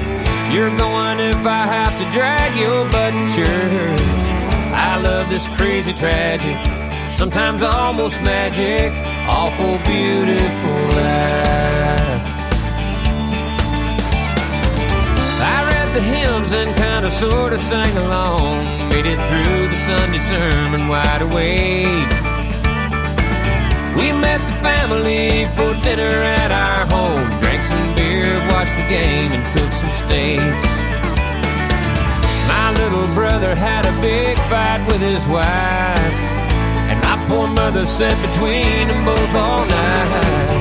You're 0.51 0.75
going 0.77 1.19
if 1.19 1.45
I 1.45 1.67
have 1.67 1.97
to 1.99 2.11
drag 2.11 2.55
your 2.57 2.89
butt 2.89 3.11
to 3.11 3.35
church. 3.35 4.01
I 4.71 4.97
love 5.03 5.29
this 5.29 5.45
crazy 5.57 5.91
tragic, 5.91 6.55
sometimes 7.11 7.63
almost 7.63 8.15
magic, 8.21 8.93
awful 9.27 9.77
beautiful 9.79 10.81
life. 10.95 12.23
I 15.43 15.57
read 15.69 15.89
the 15.93 16.01
hymns 16.01 16.51
and 16.53 16.75
kind 16.77 17.05
of 17.05 17.11
sort 17.11 17.51
of 17.51 17.59
sang 17.61 17.97
along, 17.97 18.89
made 18.89 19.05
it 19.05 19.19
through 19.27 19.67
the 19.67 19.79
Sunday 19.85 20.23
sermon 20.31 20.87
wide 20.87 21.21
awake. 21.23 22.11
We 23.99 24.13
met 24.13 24.39
the 24.49 24.57
family 24.63 25.45
for 25.55 25.73
dinner 25.83 26.15
at 26.39 26.51
our 26.51 26.85
home. 26.85 27.46
Beer, 28.17 28.39
watched 28.49 28.75
the 28.75 28.87
game, 28.89 29.31
and 29.31 29.43
cooked 29.53 29.77
some 29.77 29.93
steaks. 30.01 30.69
My 32.49 32.73
little 32.81 33.07
brother 33.13 33.53
had 33.53 33.85
a 33.85 33.93
big 34.01 34.35
fight 34.49 34.81
with 34.87 35.01
his 35.01 35.23
wife. 35.27 36.17
And 36.89 36.97
my 37.03 37.15
poor 37.27 37.47
mother 37.47 37.85
sat 37.85 38.17
between 38.27 38.87
them 38.87 39.05
both 39.05 39.33
all 39.35 39.63
night. 39.67 40.57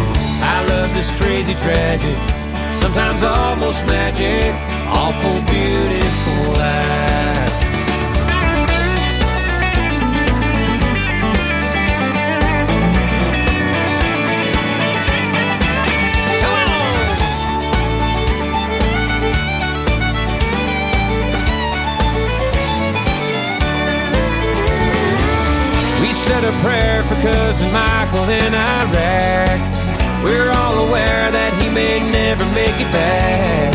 I 0.55 0.57
love 0.69 0.93
this 0.93 1.11
crazy 1.13 1.55
tragic, 1.65 2.19
sometimes 2.75 3.25
almost 3.25 3.81
magic, 3.87 4.53
awful 4.93 5.41
beautiful 5.49 6.61
life. 6.61 7.36
Said 26.41 26.53
a 26.53 26.57
prayer 26.61 27.03
for 27.05 27.15
cousin 27.17 27.73
Michael 27.73 28.29
in 28.29 28.53
Iraq. 28.55 29.59
We're 30.23 30.51
all 30.51 30.87
aware 30.87 31.31
that 31.31 31.53
he 31.61 31.69
may 31.73 32.01
never 32.13 32.45
make 32.53 32.77
it 32.85 32.91
back. 32.93 33.73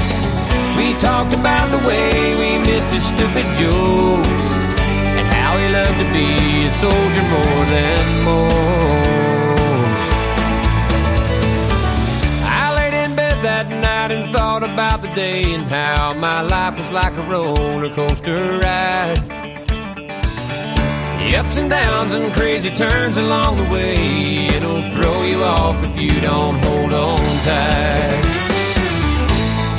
We 0.77 0.93
talked 0.99 1.33
about 1.33 1.71
the 1.71 1.81
way 1.87 2.35
we 2.41 2.59
missed 2.69 2.91
his 2.91 3.03
stupid 3.03 3.47
jokes 3.57 4.45
and 5.17 5.25
how 5.37 5.57
he 5.57 5.65
loved 5.77 5.97
to 6.03 6.07
be 6.13 6.67
a 6.67 6.71
soldier 6.83 7.25
more 7.33 7.65
than 7.73 8.03
most. 8.29 8.51
I 12.45 12.65
laid 12.77 12.93
in 12.93 13.15
bed 13.15 13.37
that 13.43 13.69
night 13.69 14.11
and 14.11 14.31
thought 14.31 14.63
about 14.63 15.01
the 15.01 15.11
day 15.15 15.41
and 15.55 15.63
how 15.63 16.13
my 16.13 16.41
life 16.41 16.77
was 16.77 16.91
like 16.91 17.13
a 17.13 17.23
roller 17.23 17.89
coaster 17.89 18.59
ride. 18.59 19.40
The 21.29 21.37
ups 21.37 21.57
and 21.57 21.69
downs 21.69 22.13
and 22.13 22.33
crazy 22.33 22.71
turns 22.71 23.15
along 23.15 23.57
the 23.57 23.69
way. 23.71 24.47
It'll 24.47 24.83
throw 24.91 25.23
you 25.23 25.43
off 25.43 25.81
if 25.83 25.97
you 25.97 26.19
don't 26.19 26.57
hold 26.65 26.93
on 26.93 27.19
tight. 27.45 28.25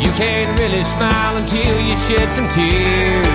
You 0.01 0.11
can't 0.13 0.59
really 0.59 0.83
smile 0.83 1.37
until 1.37 1.81
you 1.81 1.97
shed 2.07 2.29
some 2.33 2.49
tears. 2.55 3.27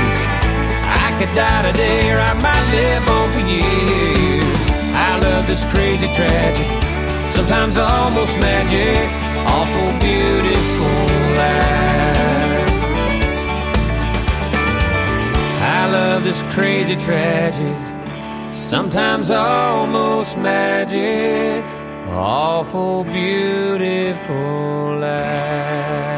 I 0.88 1.16
could 1.20 1.34
die 1.36 1.72
today 1.72 2.12
or 2.12 2.20
I 2.20 2.34
might 2.42 2.66
live 2.78 3.10
on 3.18 3.28
for 3.34 3.44
years. 3.54 4.58
I 4.96 5.20
love 5.20 5.46
this 5.48 5.64
crazy 5.66 6.08
tragic, 6.08 6.68
sometimes 7.30 7.78
almost 7.78 8.34
magic, 8.40 9.08
awful 9.46 9.92
beautiful 10.00 11.00
life. 11.38 12.68
I 15.60 15.90
love 15.92 16.24
this 16.24 16.42
crazy 16.54 16.96
tragic, 16.96 17.76
sometimes 18.70 19.32
almost 19.32 20.36
magic, 20.38 21.64
awful 22.10 23.06
beautiful 23.06 24.98
life. 25.00 26.17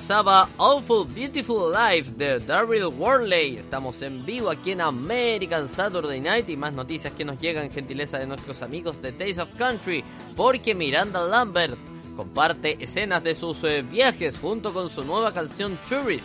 Pasaba 0.00 0.48
Awful 0.56 1.06
Beautiful 1.14 1.70
Life 1.70 2.12
de 2.16 2.38
Daryl 2.38 2.86
Worley. 2.86 3.58
Estamos 3.58 4.00
en 4.00 4.24
vivo 4.24 4.48
aquí 4.48 4.70
en 4.70 4.80
American 4.80 5.68
Saturday 5.68 6.22
Night 6.22 6.48
y 6.48 6.56
más 6.56 6.72
noticias 6.72 7.12
que 7.12 7.22
nos 7.22 7.38
llegan, 7.38 7.70
gentileza 7.70 8.18
de 8.18 8.26
nuestros 8.26 8.62
amigos 8.62 9.02
de 9.02 9.12
Taste 9.12 9.42
of 9.42 9.50
Country, 9.58 10.02
porque 10.34 10.74
Miranda 10.74 11.20
Lambert 11.20 11.76
comparte 12.16 12.82
escenas 12.82 13.22
de 13.22 13.34
sus 13.34 13.62
eh, 13.64 13.82
viajes 13.82 14.38
junto 14.38 14.72
con 14.72 14.88
su 14.88 15.04
nueva 15.04 15.34
canción 15.34 15.76
Tourist. 15.86 16.24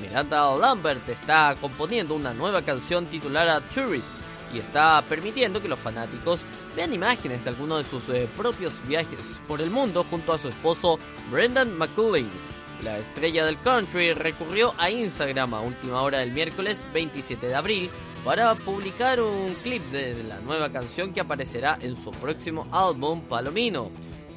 Miranda 0.00 0.56
Lambert 0.56 1.08
está 1.08 1.54
componiendo 1.60 2.16
una 2.16 2.34
nueva 2.34 2.62
canción 2.62 3.06
titulada 3.06 3.60
Tourist 3.72 4.08
y 4.52 4.58
está 4.58 5.00
permitiendo 5.08 5.62
que 5.62 5.68
los 5.68 5.78
fanáticos 5.78 6.40
vean 6.74 6.92
imágenes 6.92 7.44
de 7.44 7.50
algunos 7.50 7.84
de 7.84 7.88
sus 7.88 8.08
eh, 8.08 8.28
propios 8.36 8.74
viajes 8.88 9.40
por 9.46 9.60
el 9.60 9.70
mundo 9.70 10.04
junto 10.10 10.32
a 10.32 10.38
su 10.38 10.48
esposo 10.48 10.98
Brendan 11.30 11.78
McCulley. 11.78 12.26
La 12.82 12.98
estrella 12.98 13.46
del 13.46 13.60
country 13.60 14.12
recurrió 14.12 14.74
a 14.76 14.90
Instagram 14.90 15.54
a 15.54 15.60
última 15.60 16.02
hora 16.02 16.18
del 16.18 16.32
miércoles 16.32 16.84
27 16.92 17.46
de 17.46 17.54
abril 17.54 17.90
para 18.24 18.56
publicar 18.56 19.20
un 19.20 19.54
clip 19.62 19.82
de 19.92 20.20
la 20.24 20.40
nueva 20.40 20.68
canción 20.70 21.12
que 21.12 21.20
aparecerá 21.20 21.78
en 21.80 21.94
su 21.94 22.10
próximo 22.10 22.66
álbum 22.72 23.20
Palomino. 23.22 23.90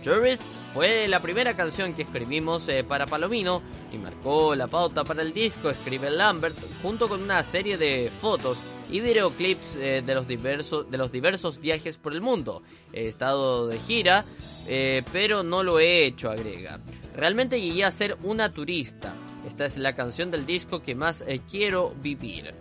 Tourist 0.05 0.43
fue 0.71 1.07
la 1.07 1.19
primera 1.19 1.55
canción 1.55 1.95
que 1.95 2.03
escribimos 2.03 2.69
eh, 2.69 2.83
para 2.83 3.07
Palomino 3.07 3.63
y 3.91 3.97
marcó 3.97 4.53
la 4.53 4.67
pauta 4.67 5.03
para 5.03 5.23
el 5.23 5.33
disco, 5.33 5.71
escribe 5.71 6.11
Lambert, 6.11 6.55
junto 6.83 7.09
con 7.09 7.23
una 7.23 7.43
serie 7.43 7.75
de 7.75 8.11
fotos 8.21 8.59
y 8.91 8.99
videoclips 8.99 9.77
eh, 9.77 10.03
de, 10.05 10.13
los 10.13 10.27
diversos, 10.27 11.59
viajes 11.59 11.97
por 11.97 12.13
el 12.13 12.21
mundo. 12.21 12.61
He 12.93 13.07
estado 13.07 13.67
de 13.67 13.79
gira, 13.79 14.25
eh, 14.67 15.01
pero 15.11 15.41
no 15.41 15.63
lo 15.63 15.79
he 15.79 16.05
hecho, 16.05 16.29
agrega. 16.29 16.79
Realmente 17.15 17.59
llegué 17.59 17.83
a 17.83 17.89
ser 17.89 18.15
una 18.21 18.53
turista. 18.53 19.11
Esta 19.47 19.65
es 19.65 19.75
la 19.79 19.95
canción 19.95 20.29
del 20.29 20.45
disco 20.45 20.83
que 20.83 20.93
más 20.93 21.23
quiero 21.49 21.95
vivir. 21.99 22.53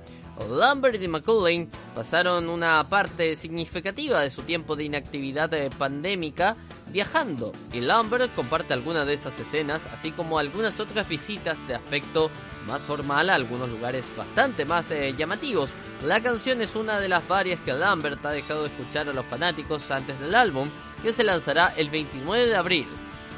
Lambert 0.50 1.00
y 1.02 1.08
McCullin 1.08 1.70
pasaron 1.94 2.48
una 2.48 2.88
parte 2.88 3.36
significativa 3.36 4.20
de 4.20 4.30
su 4.30 4.42
tiempo 4.42 4.76
de 4.76 4.84
inactividad 4.84 5.52
eh, 5.54 5.70
pandémica 5.76 6.56
viajando 6.88 7.52
y 7.72 7.80
Lambert 7.80 8.34
comparte 8.34 8.74
algunas 8.74 9.06
de 9.06 9.14
esas 9.14 9.38
escenas 9.38 9.82
así 9.92 10.10
como 10.10 10.38
algunas 10.38 10.78
otras 10.80 11.08
visitas 11.08 11.56
de 11.66 11.74
aspecto 11.74 12.30
más 12.66 12.82
formal 12.82 13.30
a 13.30 13.34
algunos 13.34 13.70
lugares 13.70 14.06
bastante 14.16 14.64
más 14.64 14.90
eh, 14.90 15.14
llamativos. 15.16 15.70
La 16.04 16.22
canción 16.22 16.60
es 16.60 16.74
una 16.76 17.00
de 17.00 17.08
las 17.08 17.26
varias 17.26 17.60
que 17.60 17.72
Lambert 17.72 18.24
ha 18.24 18.30
dejado 18.30 18.62
de 18.62 18.68
escuchar 18.68 19.08
a 19.08 19.12
los 19.12 19.26
fanáticos 19.26 19.90
antes 19.90 20.18
del 20.20 20.34
álbum 20.34 20.68
que 21.02 21.12
se 21.12 21.24
lanzará 21.24 21.74
el 21.76 21.90
29 21.90 22.46
de 22.46 22.56
abril. 22.56 22.86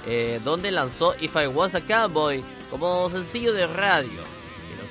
Eh, 0.09 0.41
donde 0.45 0.71
lanzó 0.71 1.17
If 1.21 1.35
I 1.35 1.49
Was 1.49 1.75
a 1.75 1.81
Cowboy 1.81 2.45
como 2.71 3.11
sencillo 3.11 3.53
de 3.53 3.67
radio. 3.67 4.36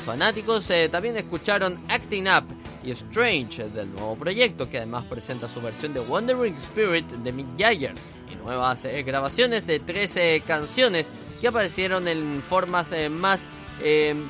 Fanáticos 0.06 0.70
eh, 0.70 0.88
también 0.88 1.18
escucharon 1.18 1.80
Acting 1.90 2.28
Up 2.28 2.46
y 2.84 2.92
Strange 2.92 3.70
del 3.70 3.92
nuevo 3.92 4.16
proyecto, 4.16 4.70
que 4.70 4.78
además 4.78 5.04
presenta 5.06 5.50
su 5.50 5.60
versión 5.62 5.96
de 5.96 6.00
Wandering 6.00 6.54
Spirit 6.58 7.08
de 7.08 7.32
Mick 7.32 7.48
Jagger 7.58 7.96
y 8.32 8.36
nuevas 8.36 8.86
eh, 8.86 9.02
grabaciones 9.02 9.66
de 9.66 9.80
13 9.80 10.44
canciones 10.46 11.10
que 11.42 11.48
aparecieron 11.48 12.08
en 12.08 12.44
formas 12.44 12.92
eh, 12.92 13.10
más, 13.10 13.40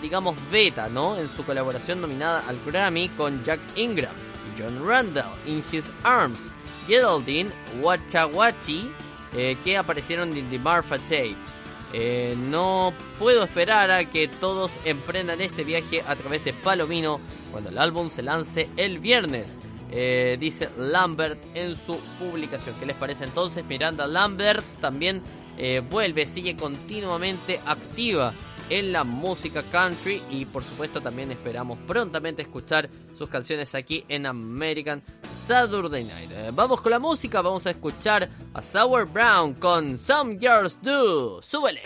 digamos, 0.02 0.38
beta, 0.50 0.88
¿no? 0.88 1.18
En 1.18 1.28
su 1.28 1.44
colaboración 1.44 2.00
nominada 2.00 2.42
al 2.48 2.58
Grammy 2.66 3.10
con 3.10 3.44
Jack 3.44 3.60
Ingram 3.76 4.16
John 4.58 4.88
Randall, 4.88 5.34
In 5.46 5.62
His 5.72 5.92
Arms, 6.04 6.40
Geraldine, 6.88 7.52
Wachawachi, 7.82 8.90
que 9.64 9.78
aparecieron 9.78 10.36
en 10.36 10.50
The 10.50 10.58
Marfa 10.58 10.98
Tapes. 10.98 11.65
Eh, 11.98 12.36
no 12.38 12.92
puedo 13.18 13.46
esperar 13.46 13.90
a 13.90 14.04
que 14.04 14.28
todos 14.28 14.82
emprendan 14.84 15.40
este 15.40 15.64
viaje 15.64 16.04
a 16.06 16.18
través 16.18 16.44
de 16.44 16.52
Palomino 16.52 17.22
cuando 17.52 17.70
el 17.70 17.78
álbum 17.78 18.10
se 18.10 18.22
lance 18.22 18.70
el 18.76 19.00
viernes. 19.00 19.58
eh, 19.92 20.36
dice 20.38 20.68
Lambert 20.78 21.40
en 21.54 21.78
su 21.78 21.98
publicación. 22.20 22.76
¿Qué 22.78 22.86
les 22.86 22.98
parece 22.98 23.24
entonces? 23.24 23.64
Miranda 23.64 24.08
Lambert 24.08 24.66
también 24.82 25.22
eh, 25.58 25.82
vuelve, 25.90 26.28
sigue 26.28 26.58
continuamente 26.58 27.62
activa 27.66 28.34
en 28.70 28.92
la 28.92 29.04
música 29.04 29.64
country 29.64 30.22
y 30.30 30.46
por 30.46 30.64
supuesto 30.64 31.02
también 31.02 31.32
esperamos 31.32 31.78
prontamente 31.88 32.42
escuchar 32.42 32.90
sus 33.18 33.30
canciones 33.30 33.76
aquí 33.76 34.04
en 34.08 34.26
American 34.26 35.04
Saturday 35.48 36.04
Night. 36.04 36.32
Eh, 36.32 36.52
vamos 36.54 36.82
con 36.82 36.92
la 36.92 37.00
música, 37.00 37.42
vamos 37.42 37.66
a 37.68 37.72
escuchar 37.72 38.30
a 38.54 38.62
Sour 38.62 39.06
Brown 39.06 39.54
con 39.54 39.98
Some 39.98 40.38
Girls 40.40 40.80
Do. 40.82 41.42
¡Súbele! 41.42 41.82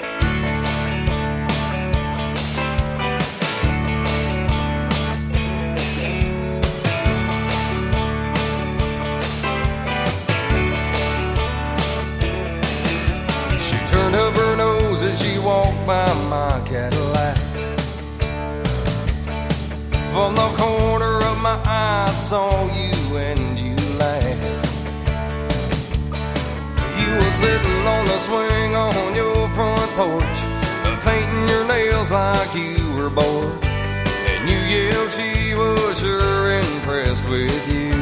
Cadillac. 16.70 17.36
From 20.14 20.36
the 20.36 20.50
corner 20.56 21.18
of 21.18 21.38
my 21.42 21.60
eye, 21.66 22.06
I 22.08 22.12
saw 22.12 22.66
you 22.66 23.18
and 23.18 23.58
you 23.58 23.76
laughed. 23.98 24.68
You 27.00 27.10
were 27.16 27.36
sitting 27.42 27.88
on 27.88 28.06
the 28.06 28.20
swing 28.20 28.76
on 28.76 29.16
your 29.16 29.50
front 29.58 29.92
porch, 29.98 30.40
painting 31.06 31.48
your 31.50 31.66
nails 31.68 32.12
like 32.12 32.54
you 32.54 32.78
were 32.98 33.10
bored. 33.10 33.64
And 33.64 34.48
you 34.48 34.60
yelled 34.78 35.10
she 35.10 35.56
was 35.56 36.00
sure 36.00 36.52
impressed 36.52 37.28
with 37.30 37.68
you. 37.74 37.99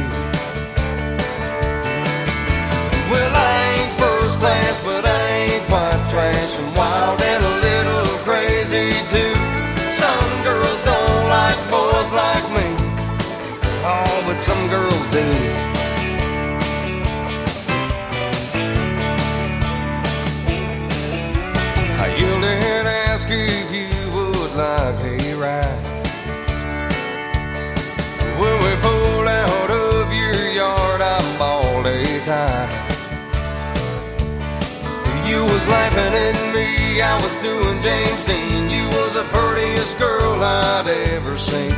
Laughing 35.68 36.14
at 36.26 36.38
me, 36.54 37.00
I 37.00 37.14
was 37.22 37.34
doing 37.44 37.78
James 37.82 38.22
Dean. 38.24 38.70
You 38.70 38.86
was 38.88 39.14
the 39.14 39.26
prettiest 39.34 39.98
girl 39.98 40.42
I'd 40.42 40.88
ever 41.14 41.36
seen. 41.36 41.74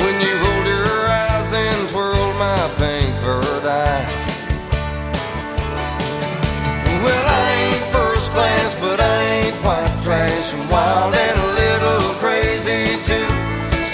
When 0.00 0.14
you 0.20 0.32
rolled 0.42 0.66
your 0.66 1.06
eyes 1.08 1.52
and 1.52 1.88
twirled 1.90 2.36
my 2.36 2.62
pink 2.78 3.18
furred 3.18 3.66
eyes. 3.66 4.26
Well, 7.04 7.26
I 7.28 7.46
ain't 7.64 7.84
first 7.92 8.30
class, 8.32 8.74
but 8.80 8.98
I 9.00 9.16
ain't 9.38 9.56
quite 9.56 9.92
trash. 10.02 10.54
I'm 10.54 10.68
wild 10.70 11.14
and 11.14 11.36
a 11.46 11.50
little 11.62 12.14
crazy 12.22 12.96
too. 13.04 13.28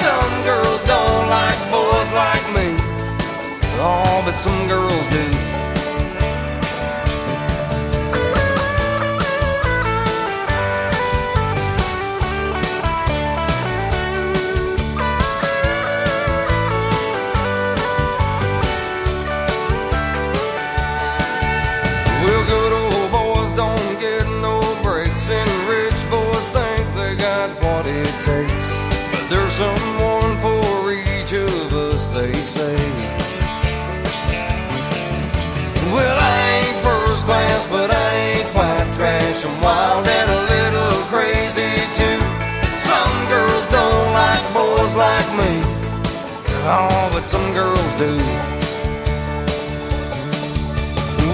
Some 0.02 0.32
girls 0.46 0.82
don't 0.84 1.26
like 1.28 1.60
boys 1.74 2.10
like 2.14 2.46
me. 2.56 2.68
Oh, 3.82 4.22
but 4.24 4.36
some 4.36 4.68
girls 4.68 5.09
there's 29.30 29.52
someone 29.52 30.36
for 30.42 30.92
each 30.92 31.32
of 31.32 31.72
us, 31.72 32.06
they 32.08 32.32
say. 32.32 32.76
Well, 35.94 36.18
I 36.18 36.36
ain't 36.58 36.78
first 36.82 37.24
class, 37.24 37.66
but 37.70 37.90
I 37.94 38.10
ain't 38.30 38.48
quite 38.48 38.88
trash. 38.98 39.44
I'm 39.44 39.60
wild 39.62 40.06
and 40.06 40.30
a 40.30 40.40
little 40.54 40.96
crazy 41.14 41.70
too. 41.94 42.20
Some 42.90 43.16
girls 43.30 43.66
don't 43.70 44.10
like 44.20 44.44
boys 44.52 44.94
like 44.98 45.30
me. 45.38 45.52
Oh, 46.66 47.10
but 47.12 47.24
some 47.24 47.46
girls 47.54 47.92
do. 48.02 48.12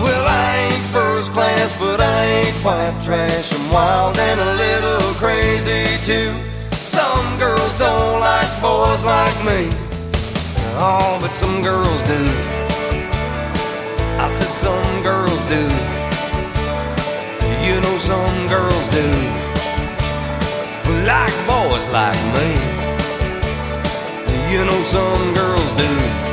Well, 0.05 0.25
I 0.29 0.69
ain't 0.69 0.87
first 0.93 1.33
class, 1.33 1.79
but 1.81 2.01
I 2.01 2.25
ain't 2.41 2.57
quite 2.61 2.95
trash. 3.05 3.55
I'm 3.55 3.73
wild 3.73 4.19
and 4.19 4.41
a 4.41 4.53
little 4.55 5.15
crazy 5.15 5.85
too. 6.05 6.56
Girls 7.47 7.79
don't 7.79 8.19
like 8.19 8.53
boys 8.61 9.05
like 9.05 9.39
me. 9.45 9.71
Oh, 10.83 11.17
but 11.21 11.31
some 11.31 11.63
girls 11.63 12.03
do. 12.03 12.21
I 14.19 14.27
said 14.29 14.53
some 14.65 15.03
girls 15.05 15.43
do. 15.55 15.63
You 17.65 17.77
know 17.85 17.97
some 18.11 18.39
girls 18.49 18.87
do. 18.99 19.07
Like 21.07 21.37
boys 21.47 21.87
like 21.99 22.23
me. 22.37 22.51
You 24.51 24.65
know 24.65 24.83
some 24.83 25.35
girls 25.35 25.73
do. 25.75 26.26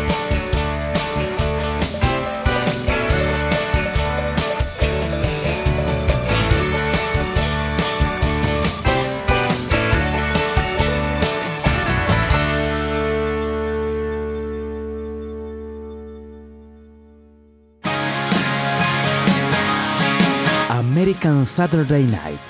American 21.24 21.46
Saturday 21.46 22.04
Night 22.04 22.42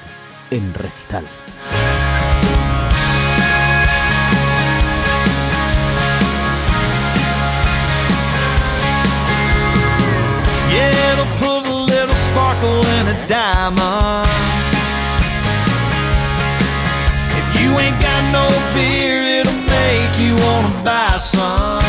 en 0.49 0.73
recital. 0.73 1.23
Yeah, 10.71 11.11
it'll 11.11 11.25
put 11.37 11.69
a 11.69 11.75
little 11.85 12.15
sparkle 12.15 12.81
in 12.97 13.07
a 13.09 13.27
diamond. 13.27 14.27
If 17.39 17.61
you 17.61 17.69
ain't 17.77 18.01
got 18.01 18.23
no 18.33 18.47
beer, 18.73 19.39
it'll 19.39 19.61
make 19.69 20.13
you 20.17 20.35
wanna 20.35 20.73
buy 20.83 21.17
some. 21.17 21.83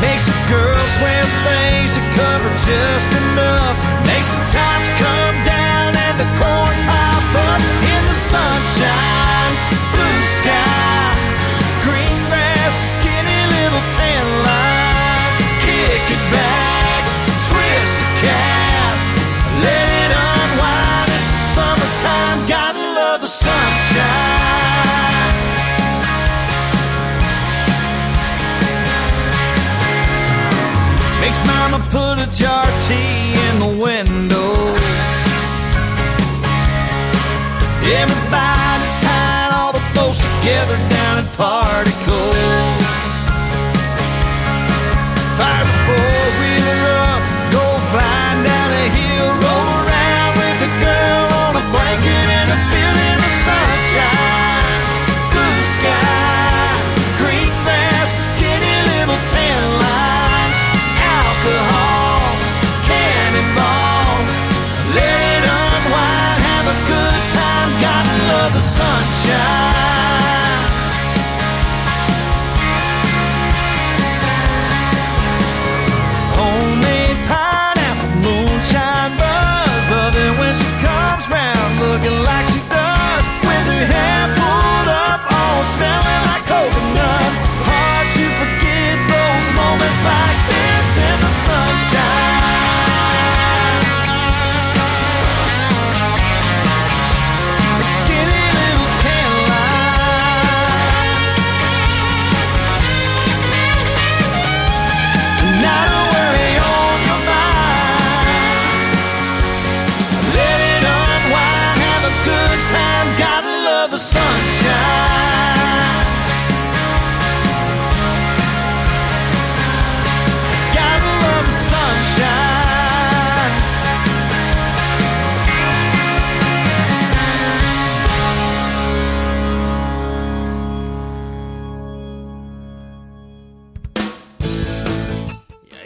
Makes 0.00 0.28
a 0.28 0.38
girl 0.48 0.78
swim 0.96 1.59
cover 2.14 2.50
just 2.66 3.12
enough. 3.12 3.99
see 32.90 33.19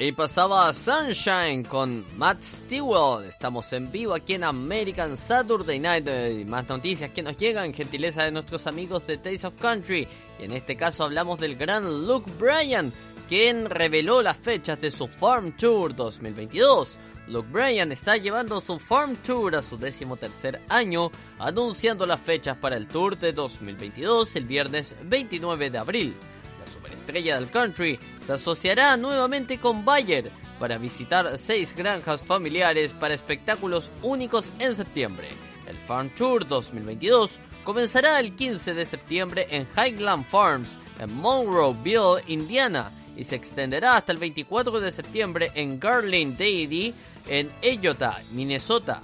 Y 0.05 0.13
pasaba 0.13 0.75
Sunshine 0.75 1.65
con 1.65 2.05
Matt 2.19 2.43
Stewart. 2.43 3.25
Estamos 3.25 3.73
en 3.73 3.91
vivo 3.91 4.13
aquí 4.13 4.35
en 4.35 4.45
American 4.45 5.17
Saturday 5.17 5.79
Night. 5.79 6.45
Más 6.47 6.69
noticias 6.69 7.11
que 7.13 7.23
nos 7.23 7.39
llegan, 7.39 7.73
gentileza 7.73 8.23
de 8.23 8.31
nuestros 8.31 8.67
amigos 8.67 9.07
de 9.07 9.17
Taste 9.17 9.47
of 9.47 9.55
Country. 9.59 10.07
Y 10.39 10.45
en 10.45 10.53
este 10.53 10.77
caso 10.77 11.05
hablamos 11.05 11.41
del 11.41 11.57
gran 11.57 12.07
Luke 12.07 12.31
Bryan, 12.39 12.93
quien 13.31 13.71
reveló 13.71 14.21
las 14.21 14.37
fechas 14.37 14.79
de 14.79 14.91
su 14.91 15.09
Farm 15.09 15.57
Tour 15.57 15.97
2022. 15.97 16.99
Luke 17.29 17.49
Bryan 17.51 17.91
está 17.91 18.19
llevando 18.19 18.61
su 18.61 18.79
Farm 18.79 19.17
Tour 19.17 19.57
a 19.57 19.63
su 19.63 19.79
décimo 19.79 20.19
tercer 20.19 20.61
año, 20.69 21.11
anunciando 21.39 22.05
las 22.05 22.21
fechas 22.21 22.59
para 22.59 22.77
el 22.77 22.89
Tour 22.89 23.17
de 23.17 23.33
2022 23.33 24.37
el 24.37 24.45
viernes 24.45 24.95
29 25.05 25.71
de 25.71 25.79
abril. 25.79 26.15
La 26.63 26.71
superestrella 26.71 27.37
del 27.37 27.49
country 27.49 27.99
se 28.25 28.33
asociará 28.33 28.97
nuevamente 28.97 29.59
con 29.59 29.85
Bayer 29.85 30.31
para 30.59 30.79
visitar 30.79 31.37
seis 31.39 31.75
granjas 31.77 32.23
familiares 32.23 32.93
para 32.93 33.15
espectáculos 33.15 33.91
únicos 34.03 34.51
en 34.59 34.75
septiembre. 34.77 35.29
El 35.69 35.77
Farm 35.77 36.11
Tour 36.11 36.47
2022 36.47 37.39
comenzará 37.65 38.19
el 38.21 38.35
15 38.35 38.75
de 38.75 38.85
septiembre 38.85 39.47
en 39.51 39.67
Highland 39.77 40.27
Farms 40.27 40.79
en 41.01 41.15
Monroeville, 41.15 42.23
Indiana, 42.27 42.91
y 43.17 43.25
se 43.25 43.37
extenderá 43.37 43.97
hasta 43.97 44.13
el 44.13 44.19
24 44.19 44.81
de 44.81 44.91
septiembre 44.91 45.51
en 45.55 45.79
Garland 45.79 46.37
Dairy 46.37 46.95
en 47.29 47.51
Eyota, 47.63 48.19
Minnesota. 48.33 49.01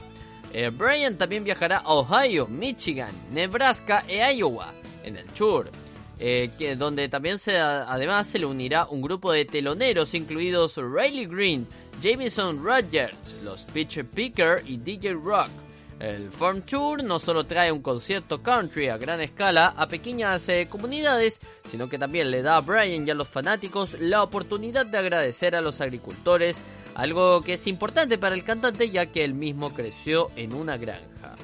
Eh, 0.53 0.71
Brian 0.71 1.17
también 1.17 1.45
viajará 1.45 1.79
a 1.79 1.95
Ohio, 1.95 2.47
Michigan, 2.49 3.13
Nebraska 3.33 4.05
e 4.09 4.35
Iowa 4.35 4.73
en 5.05 5.17
el 5.17 5.27
tour. 5.27 5.71
Eh, 6.21 6.77
donde 6.77 7.09
también 7.09 7.39
se, 7.39 7.59
además 7.59 8.27
se 8.27 8.39
le 8.39 8.45
unirá 8.45 8.85
un 8.85 9.01
grupo 9.01 9.33
de 9.33 9.47
teloneros 9.47 10.13
incluidos 10.13 10.77
Riley 10.77 11.25
Green, 11.25 11.67
Jameson 12.03 12.63
Rogers, 12.63 13.43
los 13.43 13.63
Pitcher 13.63 14.05
Picker 14.05 14.63
y 14.67 14.77
DJ 14.77 15.15
Rock. 15.15 15.49
El 15.99 16.31
Farm 16.31 16.63
Tour 16.63 17.05
no 17.05 17.19
solo 17.19 17.45
trae 17.45 17.73
un 17.73 17.83
concierto 17.83 18.43
country 18.43 18.89
a 18.89 18.97
gran 18.97 19.21
escala 19.21 19.75
a 19.77 19.87
pequeñas 19.87 20.49
eh, 20.49 20.67
comunidades, 20.69 21.41
sino 21.71 21.89
que 21.89 21.99
también 21.99 22.31
le 22.31 22.43
da 22.43 22.57
a 22.57 22.61
Brian 22.61 23.07
y 23.07 23.11
a 23.11 23.15
los 23.15 23.29
fanáticos 23.29 23.99
la 24.01 24.23
oportunidad 24.23 24.87
de 24.87 24.99
agradecer 24.99 25.55
a 25.55 25.61
los 25.61 25.81
agricultores, 25.81 26.59
algo 26.95 27.43
que 27.43 27.55
es 27.55 27.67
importante 27.67 28.19
para 28.19 28.35
el 28.35 28.45
cantante 28.45 28.91
ya 28.91 29.07
que 29.07 29.25
él 29.25 29.35
mismo 29.35 29.75
creció 29.75 30.31
en 30.37 30.55
una 30.55 30.77
granja. 30.77 31.37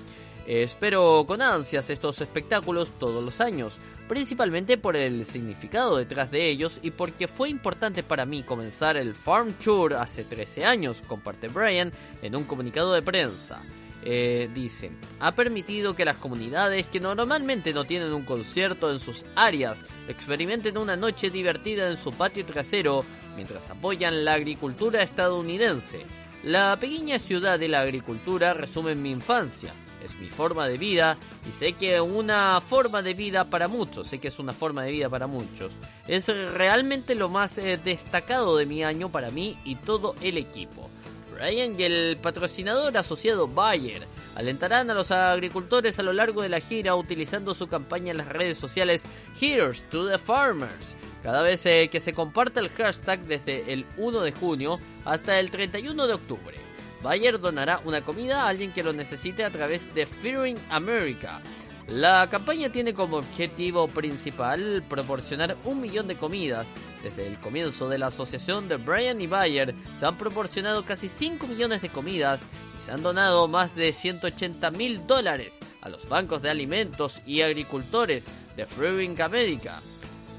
Espero 0.47 1.25
con 1.27 1.43
ansias 1.43 1.91
estos 1.91 2.21
espectáculos 2.21 2.93
todos 2.99 3.23
los 3.23 3.41
años, 3.41 3.79
principalmente 4.09 4.79
por 4.79 4.97
el 4.97 5.27
significado 5.27 5.97
detrás 5.97 6.31
de 6.31 6.49
ellos 6.49 6.79
y 6.83 6.91
porque 6.91 7.29
fue 7.29 7.49
importante 7.49 8.03
para 8.03 8.27
mí 8.27 8.43
comenzar 8.43 8.97
el 8.97 9.15
Farm 9.15 9.53
Tour 9.55 9.95
hace 9.95 10.25
13 10.25 10.65
años, 10.65 11.03
comparte 11.07 11.49
Brian 11.49 11.93
en 12.23 12.37
un 12.37 12.45
comunicado 12.45 12.93
de 12.93 13.03
prensa. 13.03 13.63
eh, 14.09 14.49
dice, 14.55 14.93
ha 15.19 15.35
permitido 15.35 15.95
que 15.95 16.05
las 16.05 16.17
comunidades 16.17 16.87
que 16.87 17.01
normalmente 17.01 17.73
no 17.73 17.85
tienen 17.85 18.13
un 18.13 18.25
concierto 18.25 18.93
en 18.93 19.01
sus 19.01 19.27
áreas 19.35 19.81
experimenten 20.07 20.79
una 20.79 20.97
noche 20.97 21.29
divertida 21.29 21.91
en 21.91 21.99
su 21.99 22.13
patio 22.13 22.45
trasero 22.45 23.05
mientras 23.35 23.69
apoyan 23.71 24.25
la 24.25 24.35
agricultura 24.35 25.03
estadounidense. 25.03 26.07
La 26.45 26.77
pequeña 26.79 27.19
ciudad 27.19 27.59
de 27.59 27.69
la 27.69 27.81
agricultura 27.81 28.55
resume 28.55 28.95
mi 28.95 29.11
infancia, 29.11 29.73
es 30.05 30.15
mi 30.17 30.29
forma 30.29 30.69
de 30.69 30.79
vida 30.79 31.17
y 31.49 31.53
sé 31.59 31.73
que 31.73 32.01
una 32.01 32.61
forma 32.61 33.03
de 33.03 33.15
vida 33.15 33.45
para 33.45 33.69
muchos, 33.69 34.09
sé 34.09 34.19
que 34.19 34.29
es 34.29 34.39
una 34.39 34.53
forma 34.53 34.85
de 34.85 34.93
vida 34.93 35.09
para 35.09 35.27
muchos. 35.27 35.73
Es 36.07 36.29
realmente 36.55 37.15
lo 37.15 37.29
más 37.29 37.59
eh, 37.59 37.79
destacado 37.83 38.57
de 38.57 38.67
mi 38.67 38.85
año 38.85 39.11
para 39.11 39.31
mí 39.31 39.59
y 39.65 39.77
todo 39.77 40.15
el 40.23 40.39
equipo. 40.39 40.91
Brian 41.37 41.79
y 41.79 41.83
el 41.83 42.17
patrocinador 42.17 42.97
asociado 42.97 43.47
Bayer 43.47 44.07
alentarán 44.37 44.91
a 44.91 44.95
los 44.95 45.11
agricultores 45.11 45.99
a 45.99 46.03
lo 46.03 46.13
largo 46.13 46.43
de 46.43 46.49
la 46.49 46.61
gira 46.61 46.95
utilizando 46.95 47.55
su 47.55 47.69
campaña 47.69 48.13
en 48.13 48.19
las 48.19 48.29
redes 48.29 48.59
sociales 48.59 49.03
Here's 49.41 49.89
to 49.91 50.09
the 50.09 50.19
Farmers. 50.19 50.97
Cada 51.23 51.43
vez 51.43 51.67
eh, 51.67 51.89
que 51.91 52.01
se 52.01 52.13
comparta 52.13 52.61
el 52.61 52.71
hashtag 52.71 53.21
desde 53.27 53.73
el 53.73 53.85
1 53.97 54.21
de 54.21 54.33
junio 54.33 54.79
hasta 55.05 55.41
el 55.41 55.51
31 55.51 56.07
de 56.07 56.15
octubre. 56.15 56.66
Bayer 57.03 57.39
donará 57.39 57.81
una 57.85 58.03
comida 58.03 58.43
a 58.43 58.49
alguien 58.49 58.73
que 58.73 58.83
lo 58.83 58.93
necesite 58.93 59.45
a 59.45 59.51
través 59.51 59.93
de 59.95 60.07
Fearing 60.07 60.59
America. 60.71 61.41
La 61.89 62.29
campaña 62.29 62.69
tiene 62.71 62.95
como 62.95 63.19
objetivo 63.19 63.87
principal 63.87 64.83
proporcionar 64.89 65.57
un 65.65 65.81
millón 65.81 66.09
de 66.09 66.17
comidas. 66.17 66.69
Desde 67.05 67.29
el 67.29 67.39
comienzo 67.39 67.89
de 67.89 67.99
la 67.99 68.09
asociación 68.09 68.69
de 68.69 68.77
Brian 68.77 69.21
y 69.21 69.29
Bayer 69.29 69.73
se 70.01 70.07
han 70.07 70.19
proporcionado 70.19 70.85
casi 70.85 71.09
5 71.09 71.47
millones 71.47 71.83
de 71.83 71.91
comidas 71.91 72.41
y 72.81 72.85
se 72.85 72.91
han 72.91 73.03
donado 73.03 73.47
más 73.47 73.77
de 73.77 73.93
180 73.93 74.69
mil 74.73 75.07
dólares 75.07 75.59
a 75.81 75.89
los 75.89 76.09
bancos 76.09 76.43
de 76.43 76.51
alimentos 76.51 77.23
y 77.25 77.43
agricultores 77.43 78.27
de 78.57 78.67
Fearing 78.67 79.21
America. 79.23 79.81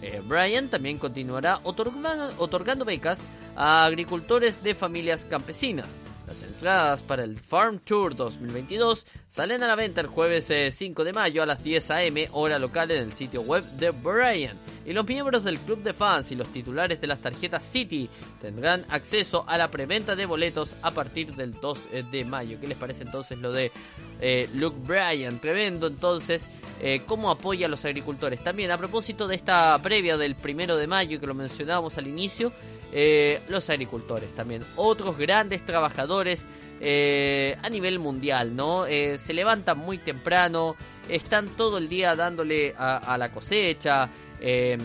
Eh, 0.02 0.22
Brian 0.26 0.68
también 0.68 0.98
continuará 0.98 1.62
otorgando, 1.64 2.34
otorgando 2.40 2.84
becas 2.84 3.20
a 3.56 3.86
agricultores 3.86 4.64
de 4.64 4.76
familias 4.76 5.26
campesinas. 5.30 5.88
Las 6.28 6.44
entradas 6.44 7.04
para 7.04 7.24
el 7.24 7.40
Farm 7.40 7.80
Tour 7.80 8.14
2022 8.14 9.08
salen 9.32 9.64
a 9.64 9.68
la 9.68 9.76
venta 9.76 10.02
el 10.02 10.08
jueves 10.08 10.50
eh, 10.50 10.72
5 10.72 11.06
de 11.06 11.14
mayo 11.14 11.42
a 11.42 11.46
las 11.46 11.64
10 11.64 11.92
am 11.92 12.16
hora 12.32 12.60
local 12.60 12.92
en 12.92 13.02
el 13.02 13.14
sitio 13.14 13.42
web 13.42 13.64
de 13.64 13.92
Brian. 13.92 14.58
Y 14.86 14.92
los 14.92 15.08
miembros 15.08 15.46
del 15.46 15.58
club 15.58 15.84
de 15.84 15.94
fans 15.94 16.32
y 16.32 16.36
los 16.36 16.50
titulares 16.50 17.00
de 17.00 17.08
las 17.08 17.20
tarjetas 17.20 17.64
City 17.64 18.10
tendrán 18.42 18.86
acceso 18.90 19.46
a 19.48 19.58
la 19.58 19.70
preventa 19.70 20.16
de 20.18 20.26
boletos 20.26 20.76
a 20.82 20.92
partir 20.92 21.34
del 21.34 21.54
2 21.54 21.80
eh, 21.92 22.04
de 22.12 22.26
mayo. 22.26 22.60
¿Qué 22.60 22.68
les 22.68 22.78
parece 22.78 23.04
entonces 23.04 23.38
lo 23.38 23.54
de 23.54 23.72
eh, 24.20 24.50
Luke 24.54 24.78
Bryan? 24.86 25.40
Tremendo 25.40 25.88
entonces 25.88 26.50
eh, 26.80 27.02
cómo 27.06 27.32
apoya 27.32 27.66
a 27.66 27.70
los 27.70 27.84
agricultores. 27.86 28.44
También 28.44 28.72
a 28.72 28.78
propósito 28.78 29.28
de 29.28 29.36
esta 29.36 29.78
previa 29.82 30.18
del 30.18 30.36
primero 30.36 30.78
de 30.78 30.88
mayo 30.88 31.20
que 31.20 31.28
lo 31.28 31.34
mencionábamos 31.34 31.98
al 31.98 32.08
inicio, 32.08 32.54
eh, 32.92 33.42
los 33.50 33.70
agricultores 33.70 34.34
también, 34.36 34.64
otros 34.76 35.18
grandes 35.18 35.66
trabajadores 35.66 36.48
eh, 36.80 37.58
a 37.64 37.70
nivel 37.70 37.98
mundial, 37.98 38.56
¿no? 38.56 38.86
Eh, 38.86 39.18
se 39.18 39.34
levantan 39.34 39.80
muy 39.80 39.98
temprano, 39.98 40.76
están 41.10 41.48
todo 41.48 41.80
el 41.80 41.90
día 41.90 42.16
dándole 42.16 42.76
a, 42.78 43.18
la 43.18 43.32
cosecha, 43.32 44.10
eh, 44.40 44.78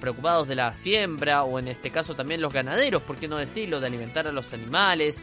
preocupados 0.00 0.48
de 0.48 0.56
la 0.56 0.74
siembra 0.74 1.44
o 1.44 1.60
en 1.60 1.68
este 1.68 1.90
caso 1.90 2.14
también 2.14 2.40
los 2.40 2.52
ganaderos, 2.52 3.02
¿por 3.02 3.16
qué 3.16 3.28
no 3.28 3.36
decirlo? 3.36 3.78
De 3.78 3.86
alimentar 3.86 4.26
a 4.26 4.32
los 4.32 4.52
animales. 4.52 5.20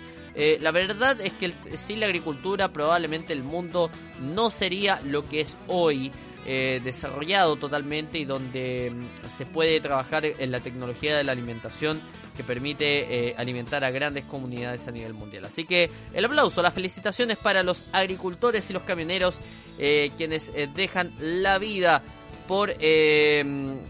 La 0.59 0.71
verdad 0.71 1.21
es 1.21 1.31
que 1.31 1.53
sin 1.77 2.01
la 2.01 2.07
agricultura 2.07 2.73
probablemente 2.73 3.31
el 3.31 3.41
mundo 3.41 3.89
no 4.19 4.49
sería 4.49 4.99
lo 5.05 5.27
que 5.27 5.39
es 5.39 5.57
hoy. 5.67 6.11
Eh, 6.45 6.81
desarrollado 6.83 7.55
totalmente 7.55 8.19
y 8.19 8.25
donde 8.25 8.91
mm, 8.93 9.29
se 9.29 9.45
puede 9.45 9.79
trabajar 9.79 10.25
en 10.25 10.51
la 10.51 10.59
tecnología 10.59 11.17
de 11.17 11.23
la 11.23 11.31
alimentación 11.31 12.01
que 12.35 12.43
permite 12.43 13.29
eh, 13.29 13.35
alimentar 13.37 13.83
a 13.83 13.91
grandes 13.91 14.25
comunidades 14.25 14.87
a 14.87 14.91
nivel 14.91 15.13
mundial. 15.13 15.45
Así 15.45 15.65
que 15.65 15.89
el 16.13 16.25
aplauso, 16.25 16.61
las 16.61 16.73
felicitaciones 16.73 17.37
para 17.37 17.63
los 17.63 17.85
agricultores 17.93 18.69
y 18.69 18.73
los 18.73 18.83
camioneros 18.83 19.37
eh, 19.79 20.11
quienes 20.17 20.51
dejan 20.75 21.13
la 21.19 21.57
vida 21.57 22.01
por 22.47 22.75
eh, 22.79 23.43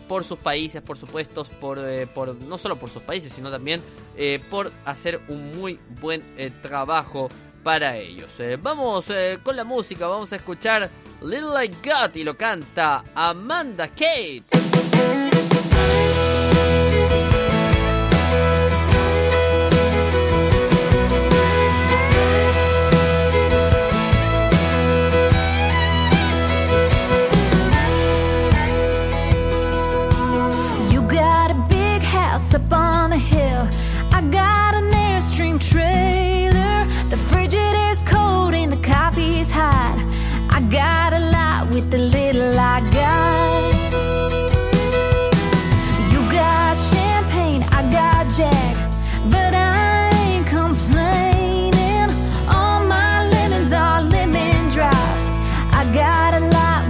por 0.07 0.23
sus 0.23 0.37
países, 0.37 0.81
por 0.81 0.97
supuesto, 0.97 1.43
por, 1.59 1.77
no 1.77 2.57
solo 2.57 2.77
por 2.77 2.89
sus 2.89 3.01
países, 3.01 3.33
sino 3.33 3.51
también 3.51 3.81
por 4.49 4.71
hacer 4.85 5.19
un 5.27 5.57
muy 5.57 5.77
buen 5.99 6.23
trabajo 6.61 7.27
para 7.63 7.97
ellos. 7.97 8.29
Vamos 8.61 9.05
con 9.43 9.55
la 9.57 9.65
música, 9.65 10.07
vamos 10.07 10.31
a 10.31 10.37
escuchar 10.37 10.89
Little 11.21 11.67
God 11.83 12.15
y 12.15 12.23
lo 12.23 12.35
canta 12.35 13.03
Amanda 13.15 13.87
Kate. 13.87 14.64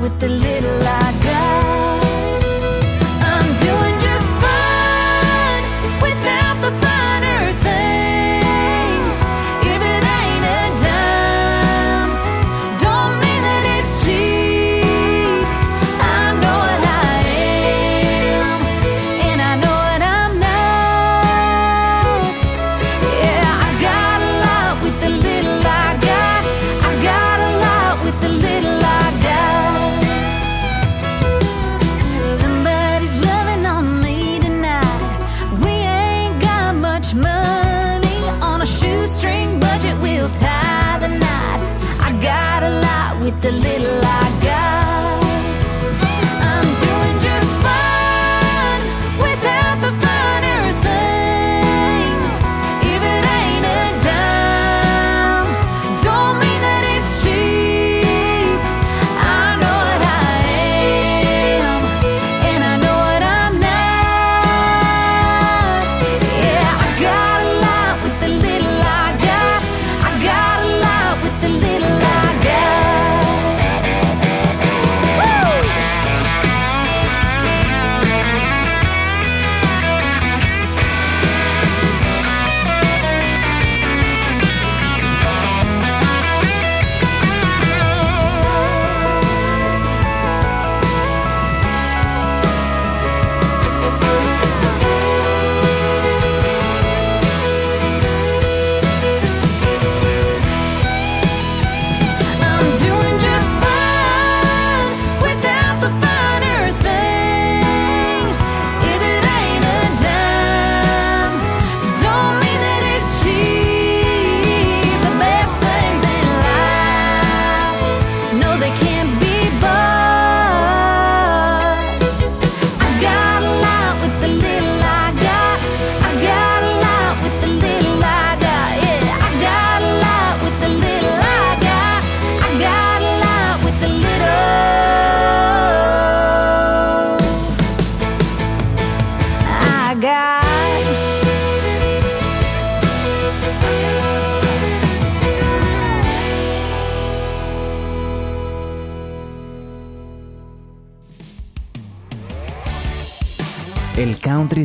With 0.05 0.19
the 0.19 0.29
little 0.29 0.83
I 0.83 1.23
got. 1.23 1.64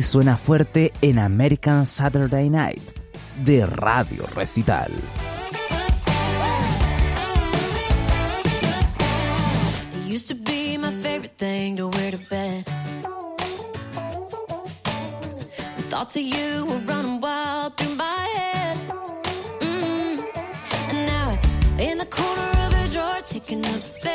Suena 0.01 0.37
fuerte 0.37 0.91
en 1.01 1.19
American 1.19 1.85
Saturday 1.85 2.49
Night 2.49 2.81
de 3.45 3.65
Radio 3.65 4.25
Recital. 4.35 4.91
Thoughts 15.89 16.15
of 16.15 16.21
you 16.21 16.65
were 16.65 16.79
running 16.87 17.19
wild 17.19 17.75
through 17.75 17.95
my 17.95 18.27
head. 18.35 18.77
Mm. 19.59 20.23
And 20.89 21.05
now 21.05 21.31
it's 21.31 21.43
in 21.79 21.97
the 21.97 22.05
corner 22.05 22.49
of 22.65 22.73
a 22.73 22.87
drawer, 22.89 23.21
taking 23.25 23.65
up 23.65 23.81
space. 23.81 24.10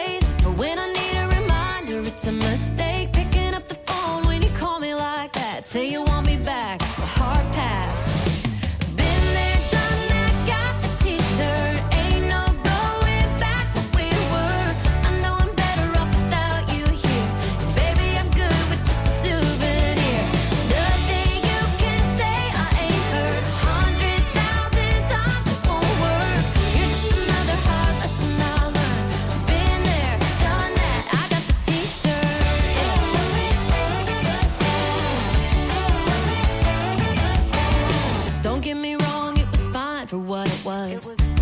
It 40.97 41.05
was- 41.05 41.36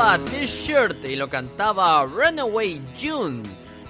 T-Shirt 0.00 1.04
y 1.04 1.14
lo 1.14 1.28
cantaba 1.28 2.06
Runaway 2.06 2.80
June. 2.98 3.42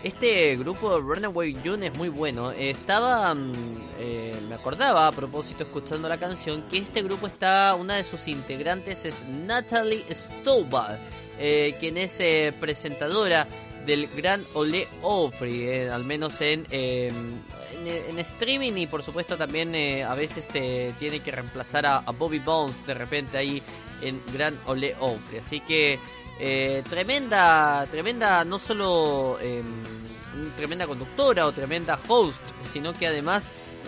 Este 0.02 0.56
grupo 0.56 0.98
Runaway 0.98 1.56
June 1.64 1.86
es 1.86 1.96
muy 1.96 2.08
bueno. 2.08 2.50
Estaba, 2.50 3.32
mm, 3.32 3.52
eh, 3.96 4.36
me 4.48 4.56
acordaba 4.56 5.06
a 5.06 5.12
propósito 5.12 5.62
escuchando 5.62 6.08
la 6.08 6.18
canción 6.18 6.62
que 6.62 6.78
este 6.78 7.02
grupo 7.02 7.28
está, 7.28 7.76
una 7.76 7.94
de 7.94 8.02
sus 8.02 8.26
integrantes 8.26 9.04
es 9.04 9.24
Natalie 9.28 10.04
Stovall, 10.10 10.98
eh, 11.38 11.76
quien 11.78 11.96
es 11.96 12.18
eh, 12.18 12.52
presentadora 12.58 13.46
del 13.86 14.08
Gran 14.08 14.42
Ole 14.54 14.88
eh, 15.42 15.90
al 15.92 16.04
menos 16.04 16.40
en, 16.40 16.66
en, 16.72 18.18
streaming 18.18 18.72
y 18.72 18.86
por 18.88 19.02
supuesto 19.02 19.36
también 19.36 19.74
a 20.02 20.14
veces 20.16 20.48
te 20.48 20.92
tiene 20.98 21.20
que 21.20 21.30
reemplazar 21.30 21.86
a 21.86 22.00
Bobby 22.10 22.40
Bones 22.40 22.84
de 22.84 22.94
repente 22.94 23.38
ahí 23.38 23.62
en 24.02 24.20
Gran 24.32 24.58
Ole 24.66 24.94
Opry. 25.00 25.38
Así 25.38 25.60
que 25.60 25.98
eh, 26.42 26.82
tremenda, 26.88 27.86
tremenda, 27.90 28.44
no 28.46 28.58
solo 28.58 29.38
eh, 29.42 29.62
tremenda 30.56 30.86
conductora 30.86 31.46
o 31.46 31.52
tremenda 31.52 31.98
host, 32.08 32.40
sino 32.64 32.94
que 32.94 33.06
además 33.06 33.42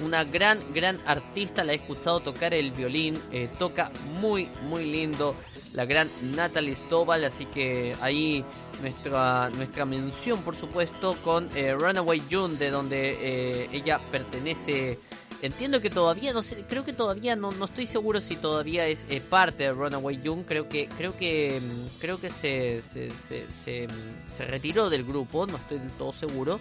una 0.04 0.24
gran, 0.24 0.74
gran 0.74 1.00
artista. 1.06 1.64
La 1.64 1.72
he 1.72 1.76
escuchado 1.76 2.20
tocar 2.20 2.52
el 2.52 2.72
violín, 2.72 3.18
eh, 3.30 3.48
toca 3.58 3.90
muy, 4.20 4.50
muy 4.64 4.84
lindo 4.84 5.34
la 5.72 5.86
gran 5.86 6.10
Natalie 6.36 6.76
Stovall. 6.76 7.24
Así 7.24 7.46
que 7.46 7.96
ahí 8.02 8.44
nuestra, 8.82 9.48
nuestra 9.48 9.86
mención, 9.86 10.42
por 10.42 10.54
supuesto, 10.54 11.16
con 11.24 11.48
eh, 11.56 11.72
Runaway 11.74 12.22
June, 12.30 12.56
de 12.56 12.70
donde 12.70 13.68
ella 13.72 13.98
pertenece. 14.10 14.98
Entiendo 15.43 15.80
que 15.80 15.90
todavía, 15.90 16.32
no 16.32 16.40
sé, 16.40 16.64
creo 16.68 16.84
que 16.84 16.93
todavía 16.93 17.34
no, 17.34 17.51
no 17.51 17.64
estoy 17.64 17.86
seguro 17.86 18.20
si 18.20 18.36
todavía 18.36 18.86
es 18.86 19.07
eh, 19.11 19.20
parte 19.20 19.64
de 19.64 19.72
Runaway 19.72 20.20
June. 20.24 20.45
Creo 20.47 20.68
que, 20.68 20.88
creo 20.88 21.16
que, 21.16 21.61
mm, 21.61 22.01
creo 22.01 22.20
que 22.20 22.30
se, 22.30 22.80
se, 22.82 23.11
se, 23.11 23.88
mm, 23.88 24.30
se 24.36 24.45
retiró 24.47 24.88
del 24.88 25.03
grupo, 25.03 25.45
no 25.47 25.57
estoy 25.57 25.80
del 25.80 25.90
todo 25.93 26.12
seguro. 26.12 26.61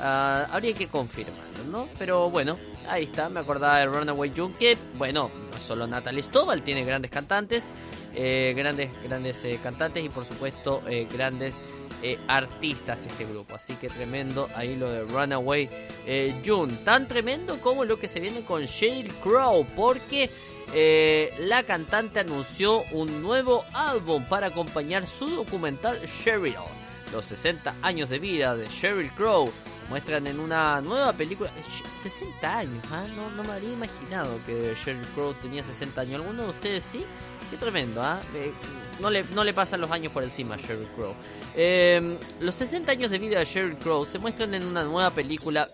Ah, 0.00 0.46
habría 0.52 0.74
que 0.74 0.88
confirmarlo, 0.88 1.64
¿no? 1.70 1.88
Pero 1.98 2.30
bueno, 2.30 2.58
ahí 2.86 3.04
está, 3.04 3.30
me 3.30 3.40
acordaba 3.40 3.78
de 3.78 3.86
Runaway 3.86 4.30
June, 4.36 4.54
que 4.58 4.76
bueno, 4.96 5.30
no 5.50 5.58
solo 5.58 5.86
Natalie 5.86 6.22
Stovall, 6.22 6.62
tiene 6.62 6.84
grandes 6.84 7.10
cantantes, 7.10 7.72
eh, 8.20 8.52
grandes, 8.56 8.90
grandes 9.00 9.44
eh, 9.44 9.60
cantantes 9.62 10.04
y 10.04 10.08
por 10.08 10.24
supuesto 10.24 10.82
eh, 10.88 11.06
grandes 11.10 11.62
artistas 12.28 13.06
este 13.06 13.24
grupo. 13.24 13.54
Así 13.54 13.74
que 13.74 13.88
tremendo 13.88 14.48
ahí 14.54 14.76
lo 14.76 14.88
de 14.90 15.02
Runaway 15.04 15.68
June. 16.46 16.72
Tan 16.84 17.08
tremendo 17.08 17.60
como 17.60 17.84
lo 17.84 17.98
que 17.98 18.06
se 18.08 18.20
viene 18.20 18.42
con 18.44 18.64
Sheryl 18.64 19.12
Crow, 19.14 19.66
porque 19.74 20.30
la 21.40 21.64
cantante 21.64 22.20
anunció 22.20 22.84
un 22.92 23.20
nuevo 23.20 23.64
álbum 23.72 24.24
para 24.26 24.46
acompañar 24.48 25.06
su 25.08 25.28
documental 25.28 26.00
Sheryl. 26.06 26.54
Los 27.12 27.26
60 27.26 27.74
años 27.82 28.08
de 28.10 28.18
vida 28.20 28.54
de 28.54 28.66
Sheryl 28.68 29.10
Crow 29.12 29.50
muestran 29.88 30.26
en 30.28 30.38
una 30.38 30.80
nueva 30.80 31.12
película. 31.14 31.50
Sh- 31.56 31.82
60 32.02 32.58
años, 32.58 32.84
¿ah? 32.92 33.04
no, 33.16 33.30
no 33.30 33.42
me 33.42 33.54
habría 33.54 33.72
imaginado 33.72 34.38
que 34.46 34.76
Sheryl 34.84 35.04
Crow 35.14 35.34
tenía 35.34 35.64
60 35.64 36.00
años. 36.00 36.20
¿Alguno 36.20 36.44
de 36.44 36.50
ustedes 36.50 36.84
sí? 36.92 37.04
Qué 37.50 37.56
tremendo, 37.56 38.02
¿ah? 38.02 38.20
Eh, 38.34 38.52
no, 39.00 39.10
le, 39.44 39.52
pasan 39.52 39.80
los 39.80 39.90
años 39.90 40.12
por 40.12 40.24
encima 40.24 40.56
a 40.56 40.58
Sheryl 40.58 40.88
Crow. 40.96 41.14
Eh, 41.54 42.18
los 42.40 42.54
60 42.54 42.92
años 42.92 43.10
de 43.10 43.18
vida 43.18 43.38
de 43.38 43.44
Sheryl 43.44 43.76
Crow 43.78 44.04
se 44.04 44.18
muestran 44.18 44.54
en 44.54 44.64
una 44.64 44.82
nueva 44.84 45.10
película 45.10 45.68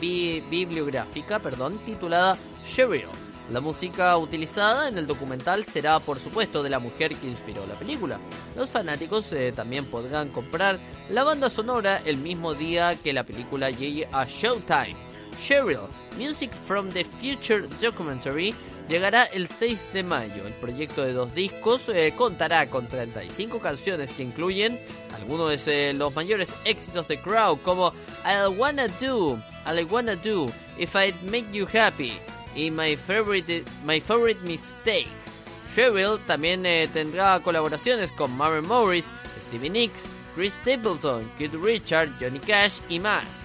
bibliográfica 0.00 1.38
perdón, 1.40 1.78
titulada 1.84 2.36
Sheryl. 2.64 3.08
La 3.50 3.60
música 3.60 4.16
utilizada 4.16 4.88
en 4.88 4.96
el 4.96 5.06
documental 5.06 5.64
será, 5.64 5.98
por 5.98 6.18
supuesto, 6.18 6.62
de 6.62 6.70
la 6.70 6.78
mujer 6.78 7.14
que 7.16 7.26
inspiró 7.26 7.66
la 7.66 7.78
película. 7.78 8.18
Los 8.56 8.70
fanáticos 8.70 9.32
eh, 9.32 9.52
también 9.52 9.84
podrán 9.86 10.30
comprar 10.30 10.78
la 11.10 11.24
banda 11.24 11.50
sonora 11.50 12.00
el 12.04 12.18
mismo 12.18 12.54
día 12.54 12.94
que 12.94 13.12
la 13.12 13.24
película 13.24 13.70
llegue 13.70 14.08
a 14.12 14.24
Showtime. 14.24 15.11
Cheryl, 15.40 15.88
Music 16.18 16.52
from 16.52 16.90
the 16.90 17.04
Future 17.04 17.66
Documentary, 17.80 18.54
llegará 18.88 19.24
el 19.24 19.48
6 19.48 19.92
de 19.92 20.02
mayo. 20.02 20.46
El 20.46 20.52
proyecto 20.54 21.04
de 21.04 21.12
dos 21.12 21.34
discos 21.34 21.88
eh, 21.88 22.12
contará 22.16 22.68
con 22.68 22.86
35 22.88 23.58
canciones 23.60 24.12
que 24.12 24.22
incluyen 24.22 24.78
algunos 25.14 25.64
de 25.64 25.92
los 25.94 26.14
mayores 26.14 26.54
éxitos 26.64 27.08
de 27.08 27.20
Crow 27.20 27.58
como 27.62 27.92
I 28.24 28.48
Wanna 28.56 28.88
Do, 29.00 29.38
I 29.66 29.84
Wanna 29.84 30.16
Do, 30.16 30.48
If 30.78 30.94
I 30.94 31.14
Make 31.24 31.46
You 31.52 31.66
Happy 31.72 32.12
y 32.54 32.70
My 32.70 32.96
Favorite, 32.96 33.64
My 33.84 34.00
Favorite 34.00 34.40
Mistake. 34.42 35.08
Cheryl 35.74 36.18
también 36.26 36.66
eh, 36.66 36.88
tendrá 36.92 37.40
colaboraciones 37.40 38.12
con 38.12 38.36
Maren 38.36 38.66
Morris, 38.66 39.06
Stevie 39.48 39.70
Nicks, 39.70 40.06
Chris 40.34 40.52
Stapleton, 40.62 41.30
Keith 41.38 41.54
Richard, 41.54 42.10
Johnny 42.20 42.40
Cash 42.40 42.80
y 42.88 42.98
más. 42.98 43.41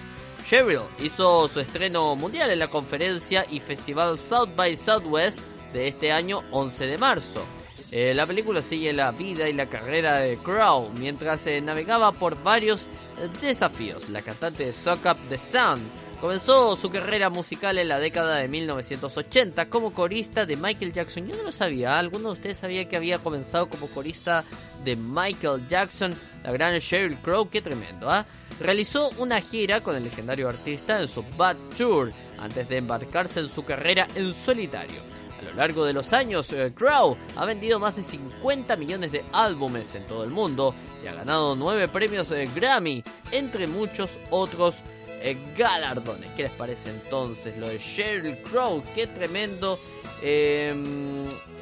Cheryl 0.48 0.80
hizo 0.98 1.46
su 1.46 1.60
estreno 1.60 2.16
mundial 2.16 2.50
en 2.50 2.58
la 2.58 2.68
conferencia 2.68 3.44
y 3.50 3.60
festival 3.60 4.18
South 4.18 4.48
by 4.56 4.78
Southwest 4.78 5.40
de 5.74 5.88
este 5.88 6.10
año 6.10 6.40
11 6.52 6.86
de 6.86 6.96
marzo. 6.96 7.44
Eh, 7.92 8.14
la 8.14 8.24
película 8.24 8.62
sigue 8.62 8.94
la 8.94 9.12
vida 9.12 9.46
y 9.46 9.52
la 9.52 9.68
carrera 9.68 10.20
de 10.20 10.38
Crow 10.38 10.88
mientras 10.98 11.42
se 11.42 11.60
navegaba 11.60 12.12
por 12.12 12.42
varios 12.42 12.88
eh, 13.18 13.28
desafíos. 13.42 14.08
La 14.08 14.22
cantante 14.22 14.64
de 14.64 14.70
Up 14.70 15.18
the 15.28 15.38
Sun 15.38 15.80
comenzó 16.20 16.74
su 16.76 16.90
carrera 16.90 17.30
musical 17.30 17.78
en 17.78 17.88
la 17.88 17.98
década 17.98 18.36
de 18.36 18.48
1980 18.48 19.68
como 19.68 19.92
corista 19.92 20.46
de 20.46 20.56
Michael 20.56 20.92
Jackson. 20.92 21.28
Yo 21.28 21.36
no 21.36 21.44
lo 21.44 21.52
sabía, 21.52 21.98
¿alguno 21.98 22.28
de 22.28 22.34
ustedes 22.34 22.58
sabía 22.58 22.88
que 22.88 22.96
había 22.96 23.18
comenzado 23.18 23.68
como 23.68 23.86
corista 23.88 24.44
de 24.84 24.96
Michael 24.96 25.66
Jackson? 25.68 26.14
La 26.42 26.52
gran 26.52 26.76
Sheryl 26.78 27.16
Crow, 27.18 27.48
qué 27.48 27.62
tremendo, 27.62 28.10
¿ah? 28.10 28.26
Realizó 28.60 29.10
una 29.18 29.40
gira 29.40 29.80
con 29.80 29.94
el 29.94 30.04
legendario 30.04 30.48
artista 30.48 31.00
en 31.00 31.06
su 31.06 31.22
Bad 31.36 31.56
Tour 31.76 32.12
antes 32.38 32.68
de 32.68 32.78
embarcarse 32.78 33.40
en 33.40 33.48
su 33.48 33.64
carrera 33.64 34.08
en 34.16 34.34
solitario. 34.34 35.00
A 35.38 35.42
lo 35.42 35.54
largo 35.54 35.84
de 35.84 35.92
los 35.92 36.12
años, 36.12 36.52
eh, 36.52 36.72
Crow 36.74 37.16
ha 37.36 37.44
vendido 37.44 37.78
más 37.78 37.94
de 37.94 38.02
50 38.02 38.76
millones 38.76 39.12
de 39.12 39.24
álbumes 39.32 39.94
en 39.94 40.04
todo 40.04 40.24
el 40.24 40.30
mundo 40.30 40.74
y 41.04 41.06
ha 41.06 41.14
ganado 41.14 41.54
9 41.54 41.86
premios 41.86 42.32
eh, 42.32 42.48
Grammy, 42.52 43.04
entre 43.30 43.68
muchos 43.68 44.10
otros 44.30 44.82
eh, 45.20 45.36
galardones. 45.56 46.30
¿Qué 46.32 46.44
les 46.44 46.52
parece 46.52 46.90
entonces 46.90 47.56
lo 47.56 47.68
de 47.68 47.78
Sheryl 47.78 48.38
Crow? 48.42 48.82
Qué 48.94 49.06
tremendo 49.06 49.78
eh, 50.22 50.74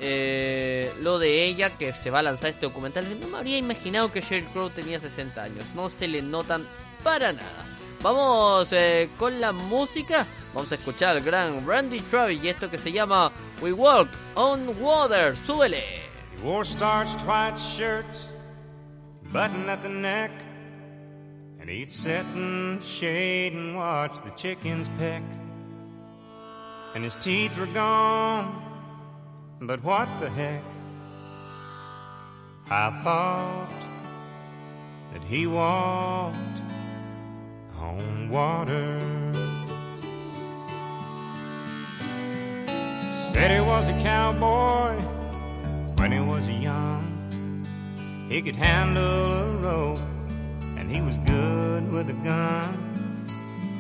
eh, 0.01 0.93
lo 1.01 1.19
de 1.19 1.45
ella 1.45 1.71
que 1.71 1.93
se 1.93 2.11
va 2.11 2.21
a 2.21 2.23
lanzar 2.23 2.51
este 2.51 2.67
documental. 2.67 3.07
No 3.21 3.29
me 3.29 3.39
habría 3.39 3.59
imaginado 3.59 4.13
que 4.13 4.21
Sheryl 4.21 4.47
Crow 4.47 4.71
tenía 4.71 4.99
60 4.99 5.43
años. 5.43 5.65
No 5.75 5.91
se 5.91 6.09
le 6.09 6.23
notan 6.23 6.67
para 7.03 7.33
nada. 7.33 7.65
Vamos 8.03 8.69
eh, 8.73 9.09
con 9.19 9.41
la 9.41 9.53
música. 9.53 10.27
Vamos 10.55 10.71
a 10.73 10.77
escuchar 10.77 11.17
al 11.17 11.23
gran 11.23 11.67
Randy 11.67 12.01
Travis 12.01 12.43
y 12.43 12.49
esto 12.49 12.71
que 12.71 12.79
se 12.79 12.93
llama 12.93 13.31
We 13.61 13.73
Walk 13.73 14.09
on 14.35 14.81
Water. 14.81 15.37
Súbele. 15.47 15.83
He 16.37 16.43
wore 16.43 16.65
starched 16.65 17.21
shirts, 17.59 18.33
button 19.33 19.69
at 19.69 19.83
the 19.83 19.89
neck, 19.89 20.31
and 21.67 21.75
he'd 21.75 21.91
sit 21.91 22.25
in 22.37 22.79
the 22.79 22.85
shade 22.85 23.53
and 23.53 23.75
watch 23.75 24.23
the 24.23 24.31
chickens 24.37 24.89
peck. 24.99 25.21
And 26.95 27.03
his 27.03 27.17
teeth 27.17 27.59
were 27.59 27.67
gone, 27.67 28.62
but 29.61 29.83
what 29.83 30.09
the 30.21 30.31
heck? 30.31 30.62
I 32.71 32.91
thought 33.03 33.73
that 35.12 35.23
he 35.23 35.49
walked 35.49 36.37
on 37.81 38.29
water. 38.31 39.01
Said 43.33 43.51
he 43.51 43.61
was 43.61 43.89
a 43.89 43.99
cowboy 44.05 44.95
when 45.97 46.12
he 46.12 46.21
was 46.21 46.49
young. 46.49 47.03
He 48.29 48.41
could 48.41 48.55
handle 48.55 49.03
a 49.03 49.57
rope, 49.57 49.99
and 50.87 50.95
he 50.95 51.03
was 51.03 51.18
good 51.18 51.91
with 51.91 52.09
a 52.11 52.18
gun. 52.22 53.26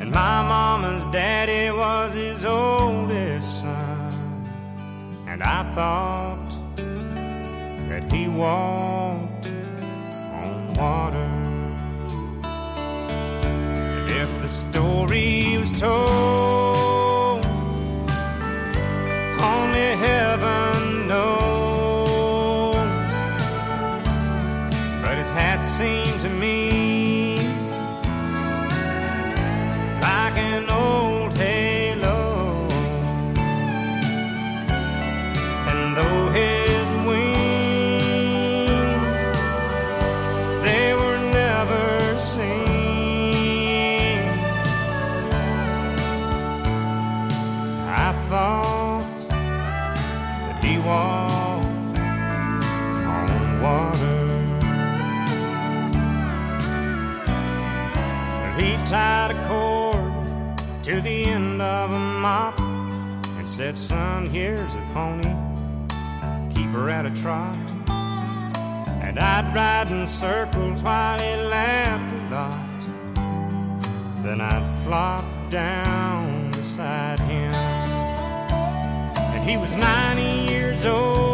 And 0.00 0.10
my 0.10 0.42
mama's 0.42 1.04
daddy 1.12 1.70
was 1.70 2.14
his 2.14 2.44
oldest 2.44 3.60
son. 3.60 4.12
And 5.28 5.40
I 5.40 5.62
thought 5.72 6.50
that 6.74 8.12
he 8.12 8.26
walked 8.26 9.46
on 10.42 10.74
water. 10.74 11.30
And 12.42 14.10
if 14.10 14.42
the 14.42 14.48
story 14.48 15.58
was 15.58 15.70
told, 15.70 17.46
only 19.40 19.88
heaven 20.06 21.06
knows. 21.06 21.45
Said, 63.56 63.78
Son, 63.78 64.28
here's 64.28 64.60
a 64.60 64.86
pony. 64.92 65.34
Keep 66.54 66.68
her 66.72 66.90
at 66.90 67.06
a 67.06 67.22
trot. 67.22 67.56
And 69.02 69.18
I'd 69.18 69.54
ride 69.54 69.90
in 69.90 70.06
circles 70.06 70.82
while 70.82 71.18
he 71.18 71.36
laughed 71.48 72.12
a 72.12 72.34
lot. 72.34 74.22
Then 74.22 74.42
I'd 74.42 74.84
flop 74.84 75.24
down 75.50 76.50
beside 76.50 77.18
him. 77.20 77.54
And 79.32 79.48
he 79.48 79.56
was 79.56 79.74
90 79.74 80.52
years 80.52 80.84
old 80.84 81.25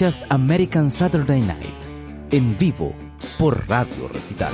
Escuchas 0.00 0.24
American 0.30 0.90
Saturday 0.90 1.40
Night 1.40 2.30
en 2.30 2.56
vivo 2.56 2.94
por 3.38 3.68
Radio 3.68 4.08
Recital. 4.08 4.50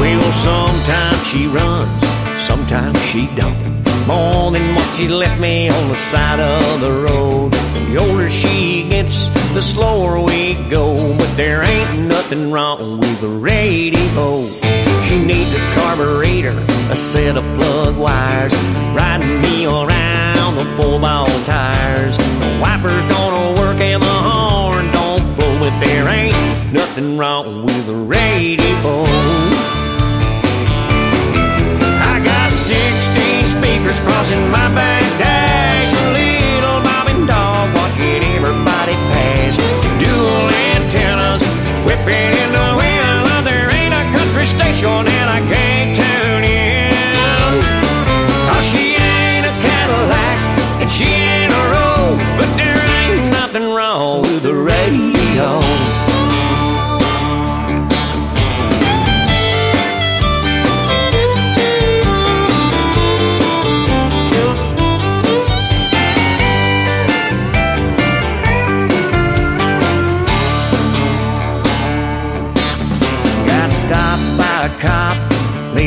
Well, 0.00 0.32
sometimes 0.32 1.26
she 1.26 1.46
runs, 1.48 2.04
sometimes 2.38 2.98
she 3.04 3.28
don't. 3.36 3.84
More 4.06 4.50
than 4.50 4.74
what 4.74 4.88
she 4.96 5.06
left 5.06 5.38
me 5.38 5.68
on 5.68 5.88
the 5.90 5.96
side 5.96 6.40
of 6.40 6.80
the 6.80 6.90
road. 6.90 7.52
The 7.52 7.98
older 7.98 8.30
she 8.30 8.88
gets, 8.88 9.28
the 9.52 9.60
slower 9.60 10.18
we 10.18 10.54
go. 10.70 11.14
But 11.18 11.36
there 11.36 11.62
ain't 11.62 12.08
nothing 12.08 12.50
wrong 12.50 13.00
with 13.00 13.20
the 13.20 13.28
radio. 13.28 14.81
She 15.12 15.22
needs 15.22 15.54
a 15.54 15.58
carburetor, 15.74 16.56
a 16.90 16.96
set 16.96 17.36
of 17.36 17.44
plug 17.54 17.98
wires, 17.98 18.54
riding 18.96 19.42
me 19.42 19.66
around 19.66 20.54
the 20.56 20.64
four 20.74 20.98
ball 20.98 21.28
tires. 21.44 22.16
The 22.16 22.58
wipers 22.62 23.04
don't 23.04 23.58
work 23.58 23.78
and 23.78 24.02
the 24.02 24.06
horn 24.08 24.90
don't 24.90 25.36
blow, 25.36 25.58
but 25.58 25.78
there 25.80 26.08
ain't 26.08 26.72
nothing 26.72 27.18
wrong 27.18 27.66
with 27.66 27.86
the 27.86 27.94
radio. 27.94 29.04
I 32.08 32.18
got 32.24 32.50
16 32.56 33.44
speakers 33.52 34.00
crossing 34.00 34.50
my 34.50 34.72
back 34.74 35.02
dash. 35.20 35.92
A 35.92 36.08
little 36.16 36.80
bobbing 36.80 37.26
dog 37.26 37.74
watching 37.74 38.24
everybody 38.32 38.94
pass. 39.12 39.58
Dual 40.00 40.48
antennas 40.72 41.42
whipping 41.84 42.32
in 42.32 42.52
the 42.52 42.71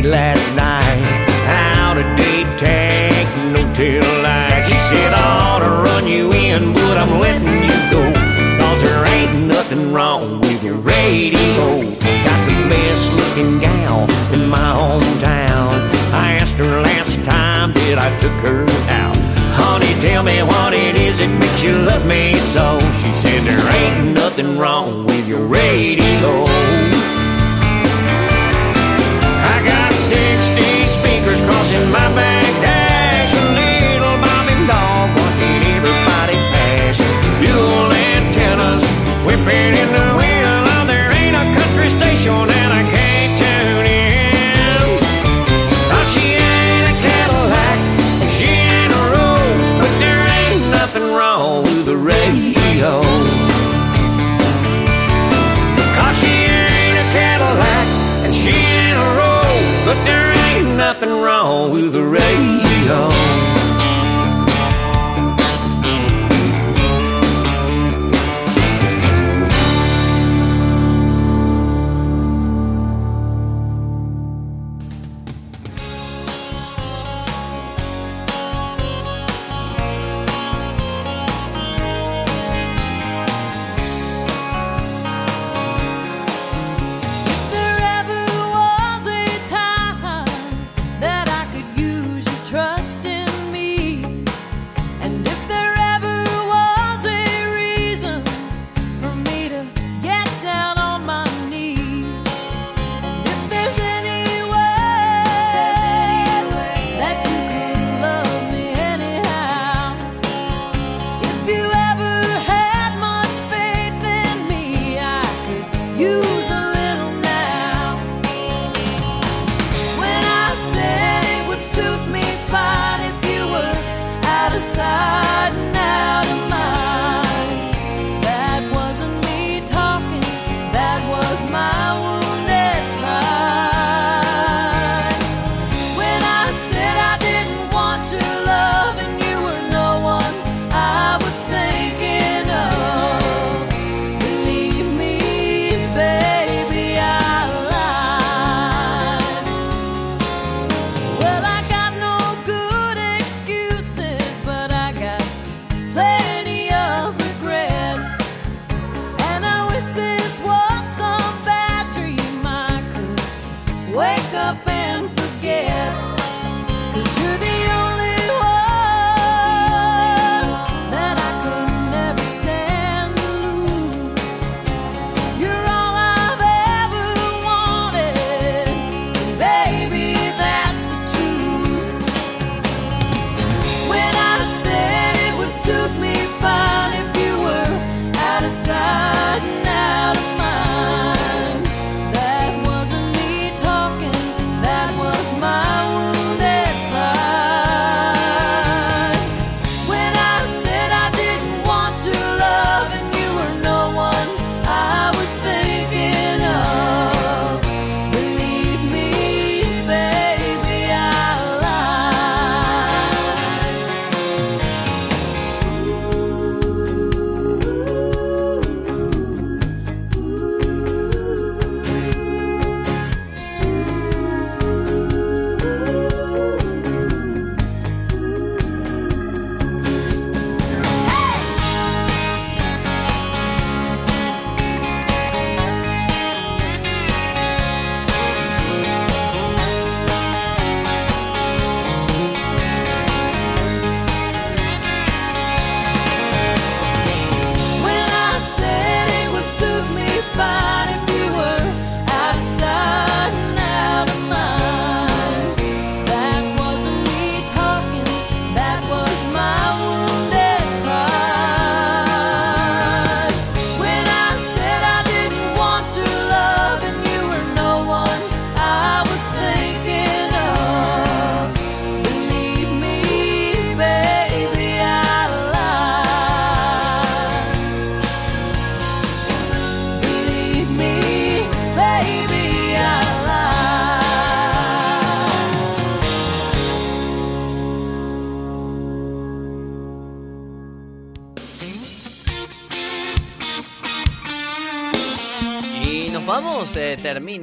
last 0.01 0.53
night. 0.55 1.25
Out 1.47 1.97
of 1.97 2.05
date 2.17 2.57
tag, 2.57 3.25
no 3.53 3.73
tail 3.73 4.03
light. 4.23 4.63
He 4.67 4.77
said 4.79 5.13
I 5.13 5.39
ought 5.45 5.59
to 5.59 5.69
run 5.87 6.07
you 6.07 6.31
in, 6.33 6.73
but 6.73 6.97
I'm 6.97 7.19
letting 7.19 7.63
you 7.63 7.77
go. 7.91 8.03
Cause 8.59 8.81
there 8.81 9.05
ain't 9.05 9.47
nothing 9.47 9.93
wrong 9.93 10.41
with 10.41 10.63
your 10.63 10.75
radio. 10.75 11.65
Got 12.27 12.41
the 12.49 12.57
best 12.69 13.11
looking 13.13 13.59
gal 13.59 14.09
in 14.33 14.47
my 14.49 14.69
hometown. 14.79 15.71
I 16.11 16.37
asked 16.41 16.55
her 16.55 16.81
last 16.81 17.23
time 17.23 17.73
that 17.73 17.97
I 17.97 18.09
took 18.19 18.37
her 18.43 18.63
out. 18.89 19.15
Honey, 19.55 19.93
tell 20.01 20.23
me 20.23 20.41
what 20.43 20.73
it 20.73 20.95
is 20.95 21.19
that 21.19 21.29
makes 21.39 21.63
you 21.63 21.77
love 21.77 22.05
me 22.05 22.35
so. 22.53 22.79
She 22.99 23.11
said 23.21 23.41
there 23.43 23.75
ain't 23.75 24.13
nothing 24.13 24.57
wrong 24.57 25.05
with 25.05 25.27
your 25.27 25.45
radio. 25.45 26.94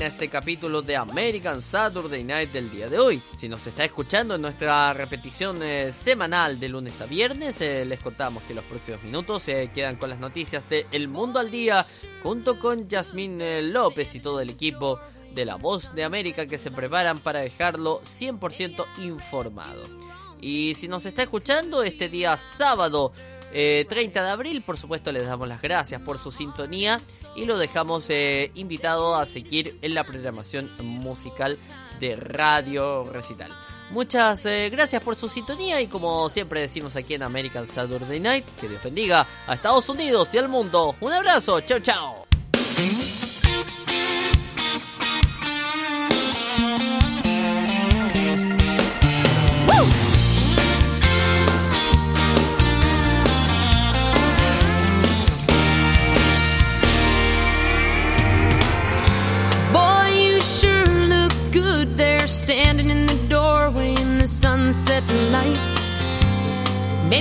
Este 0.07 0.28
capítulo 0.28 0.82
de 0.82 0.96
American 0.96 1.62
Saturday 1.62 2.24
Night 2.24 2.50
del 2.50 2.70
día 2.70 2.88
de 2.88 2.98
hoy. 2.98 3.22
Si 3.38 3.48
nos 3.48 3.64
está 3.66 3.84
escuchando 3.84 4.34
en 4.34 4.42
nuestra 4.42 4.92
repetición 4.94 5.62
eh, 5.62 5.92
semanal 5.92 6.59
de 6.59 6.68
lunes 6.68 7.00
a 7.00 7.07
viernes, 7.07 7.61
eh, 7.61 7.84
les 7.84 8.00
contamos 8.00 8.42
que 8.42 8.55
los 8.55 8.64
próximos 8.64 9.03
minutos 9.05 9.44
se 9.44 9.68
quedan 9.68 9.96
con 9.96 10.11
las 10.11 10.18
noticias 10.18 10.68
de 10.68 10.86
El 10.90 11.07
Mundo 11.07 11.38
al 11.38 11.50
Día, 11.50 11.86
junto 12.22 12.59
con 12.59 12.88
Yasmín 12.88 13.40
eh, 13.40 13.62
López 13.62 14.14
y 14.14 14.20
todo 14.20 14.40
el 14.40 14.50
equipo 14.50 14.98
de 15.32 15.44
La 15.44 15.55
Voz 15.55 15.94
de 15.94 16.03
América 16.03 16.46
que 16.46 16.59
se 16.59 16.70
preparan 16.70 17.18
para 17.18 17.40
dejarlo 17.40 18.00
100% 18.03 18.84
informado. 18.98 19.82
Y 20.40 20.74
si 20.74 20.88
nos 20.88 21.07
está 21.07 21.22
escuchando 21.22 21.84
este 21.84 22.09
día 22.09 22.36
sábado 22.36 23.12
eh, 23.53 23.86
30 23.88 24.22
de 24.22 24.30
abril, 24.30 24.62
por 24.62 24.78
supuesto 24.78 25.12
les 25.12 25.26
damos 25.26 25.48
las 25.48 25.61
gracias 25.61 26.00
por 26.00 26.18
su 26.18 26.30
sintonía 26.30 26.98
y 27.36 27.44
lo 27.44 27.59
dejamos 27.59 28.07
eh, 28.09 28.50
invitado 28.55 29.14
a 29.14 29.26
seguir 29.26 29.78
en 29.82 29.94
la 29.94 30.05
programación 30.05 30.70
musical 30.80 31.59
de 32.00 32.16
Radio 32.16 33.05
Recital. 33.05 33.53
Muchas 33.90 34.46
eh, 34.46 34.70
gracias 34.70 35.05
por 35.05 35.16
su 35.16 35.28
sintonía 35.28 35.80
y 35.82 35.86
como 35.86 36.30
siempre 36.30 36.62
decimos 36.62 36.96
aquí 36.96 37.14
en 37.14 37.22
American 37.22 37.66
Saturday 37.66 38.20
Night, 38.20 38.46
que 38.59 38.68
Dios 38.68 38.82
bendiga 38.82 39.26
a 39.46 39.55
Estados 39.55 39.86
Unidos 39.88 40.28
y 40.32 40.38
al 40.38 40.48
mundo. 40.48 40.96
Un 41.00 41.12
abrazo, 41.12 41.61
chao 41.61 41.80
chao. 41.80 42.26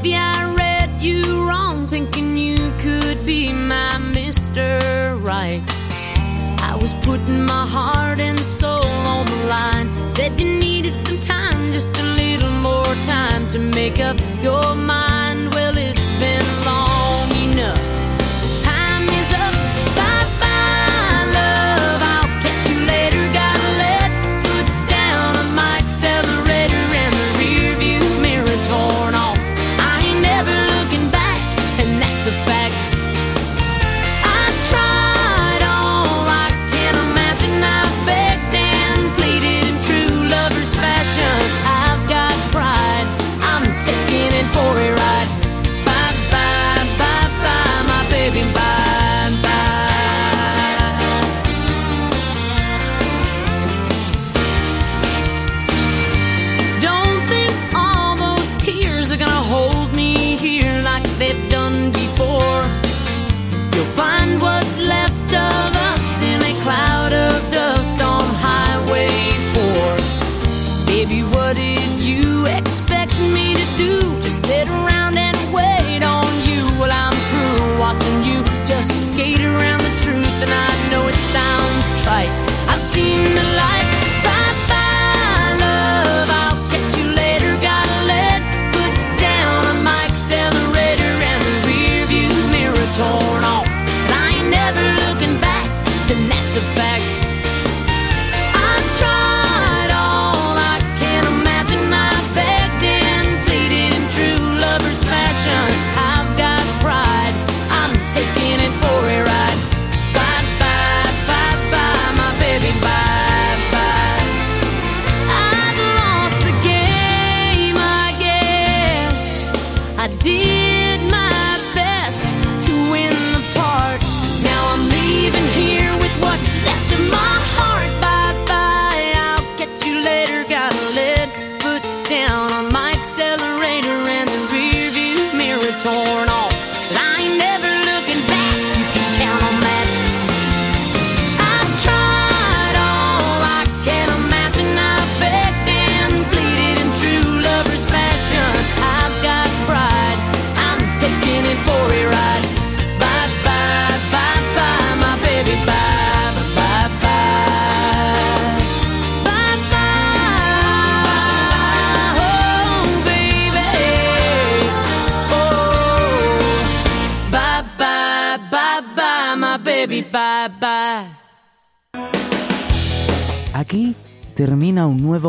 Maybe 0.04 0.16
I 0.16 0.56
read 0.56 1.00
you 1.00 1.48
wrong, 1.48 1.86
thinking 1.86 2.36
you 2.36 2.58
could 2.80 3.24
be 3.24 3.54
my 3.54 3.92
Mr. 4.16 5.24
Right. 5.24 5.62
I 6.60 6.76
was 6.82 6.92
putting 7.06 7.46
my 7.46 7.68
heart 7.68 8.20
and 8.20 8.40
soul 8.40 8.84
on 8.84 9.28
the 9.28 9.46
line. 9.46 10.12
Said 10.12 10.40
you 10.40 10.58
needed 10.58 10.96
some 10.96 11.20
time, 11.20 11.72
just 11.72 11.96
a 12.00 12.04
little 12.04 12.50
more 12.50 12.96
time 13.04 13.48
to 13.50 13.60
make 13.60 14.00
up 14.00 14.20
your 14.42 14.74
mind. 14.74 15.11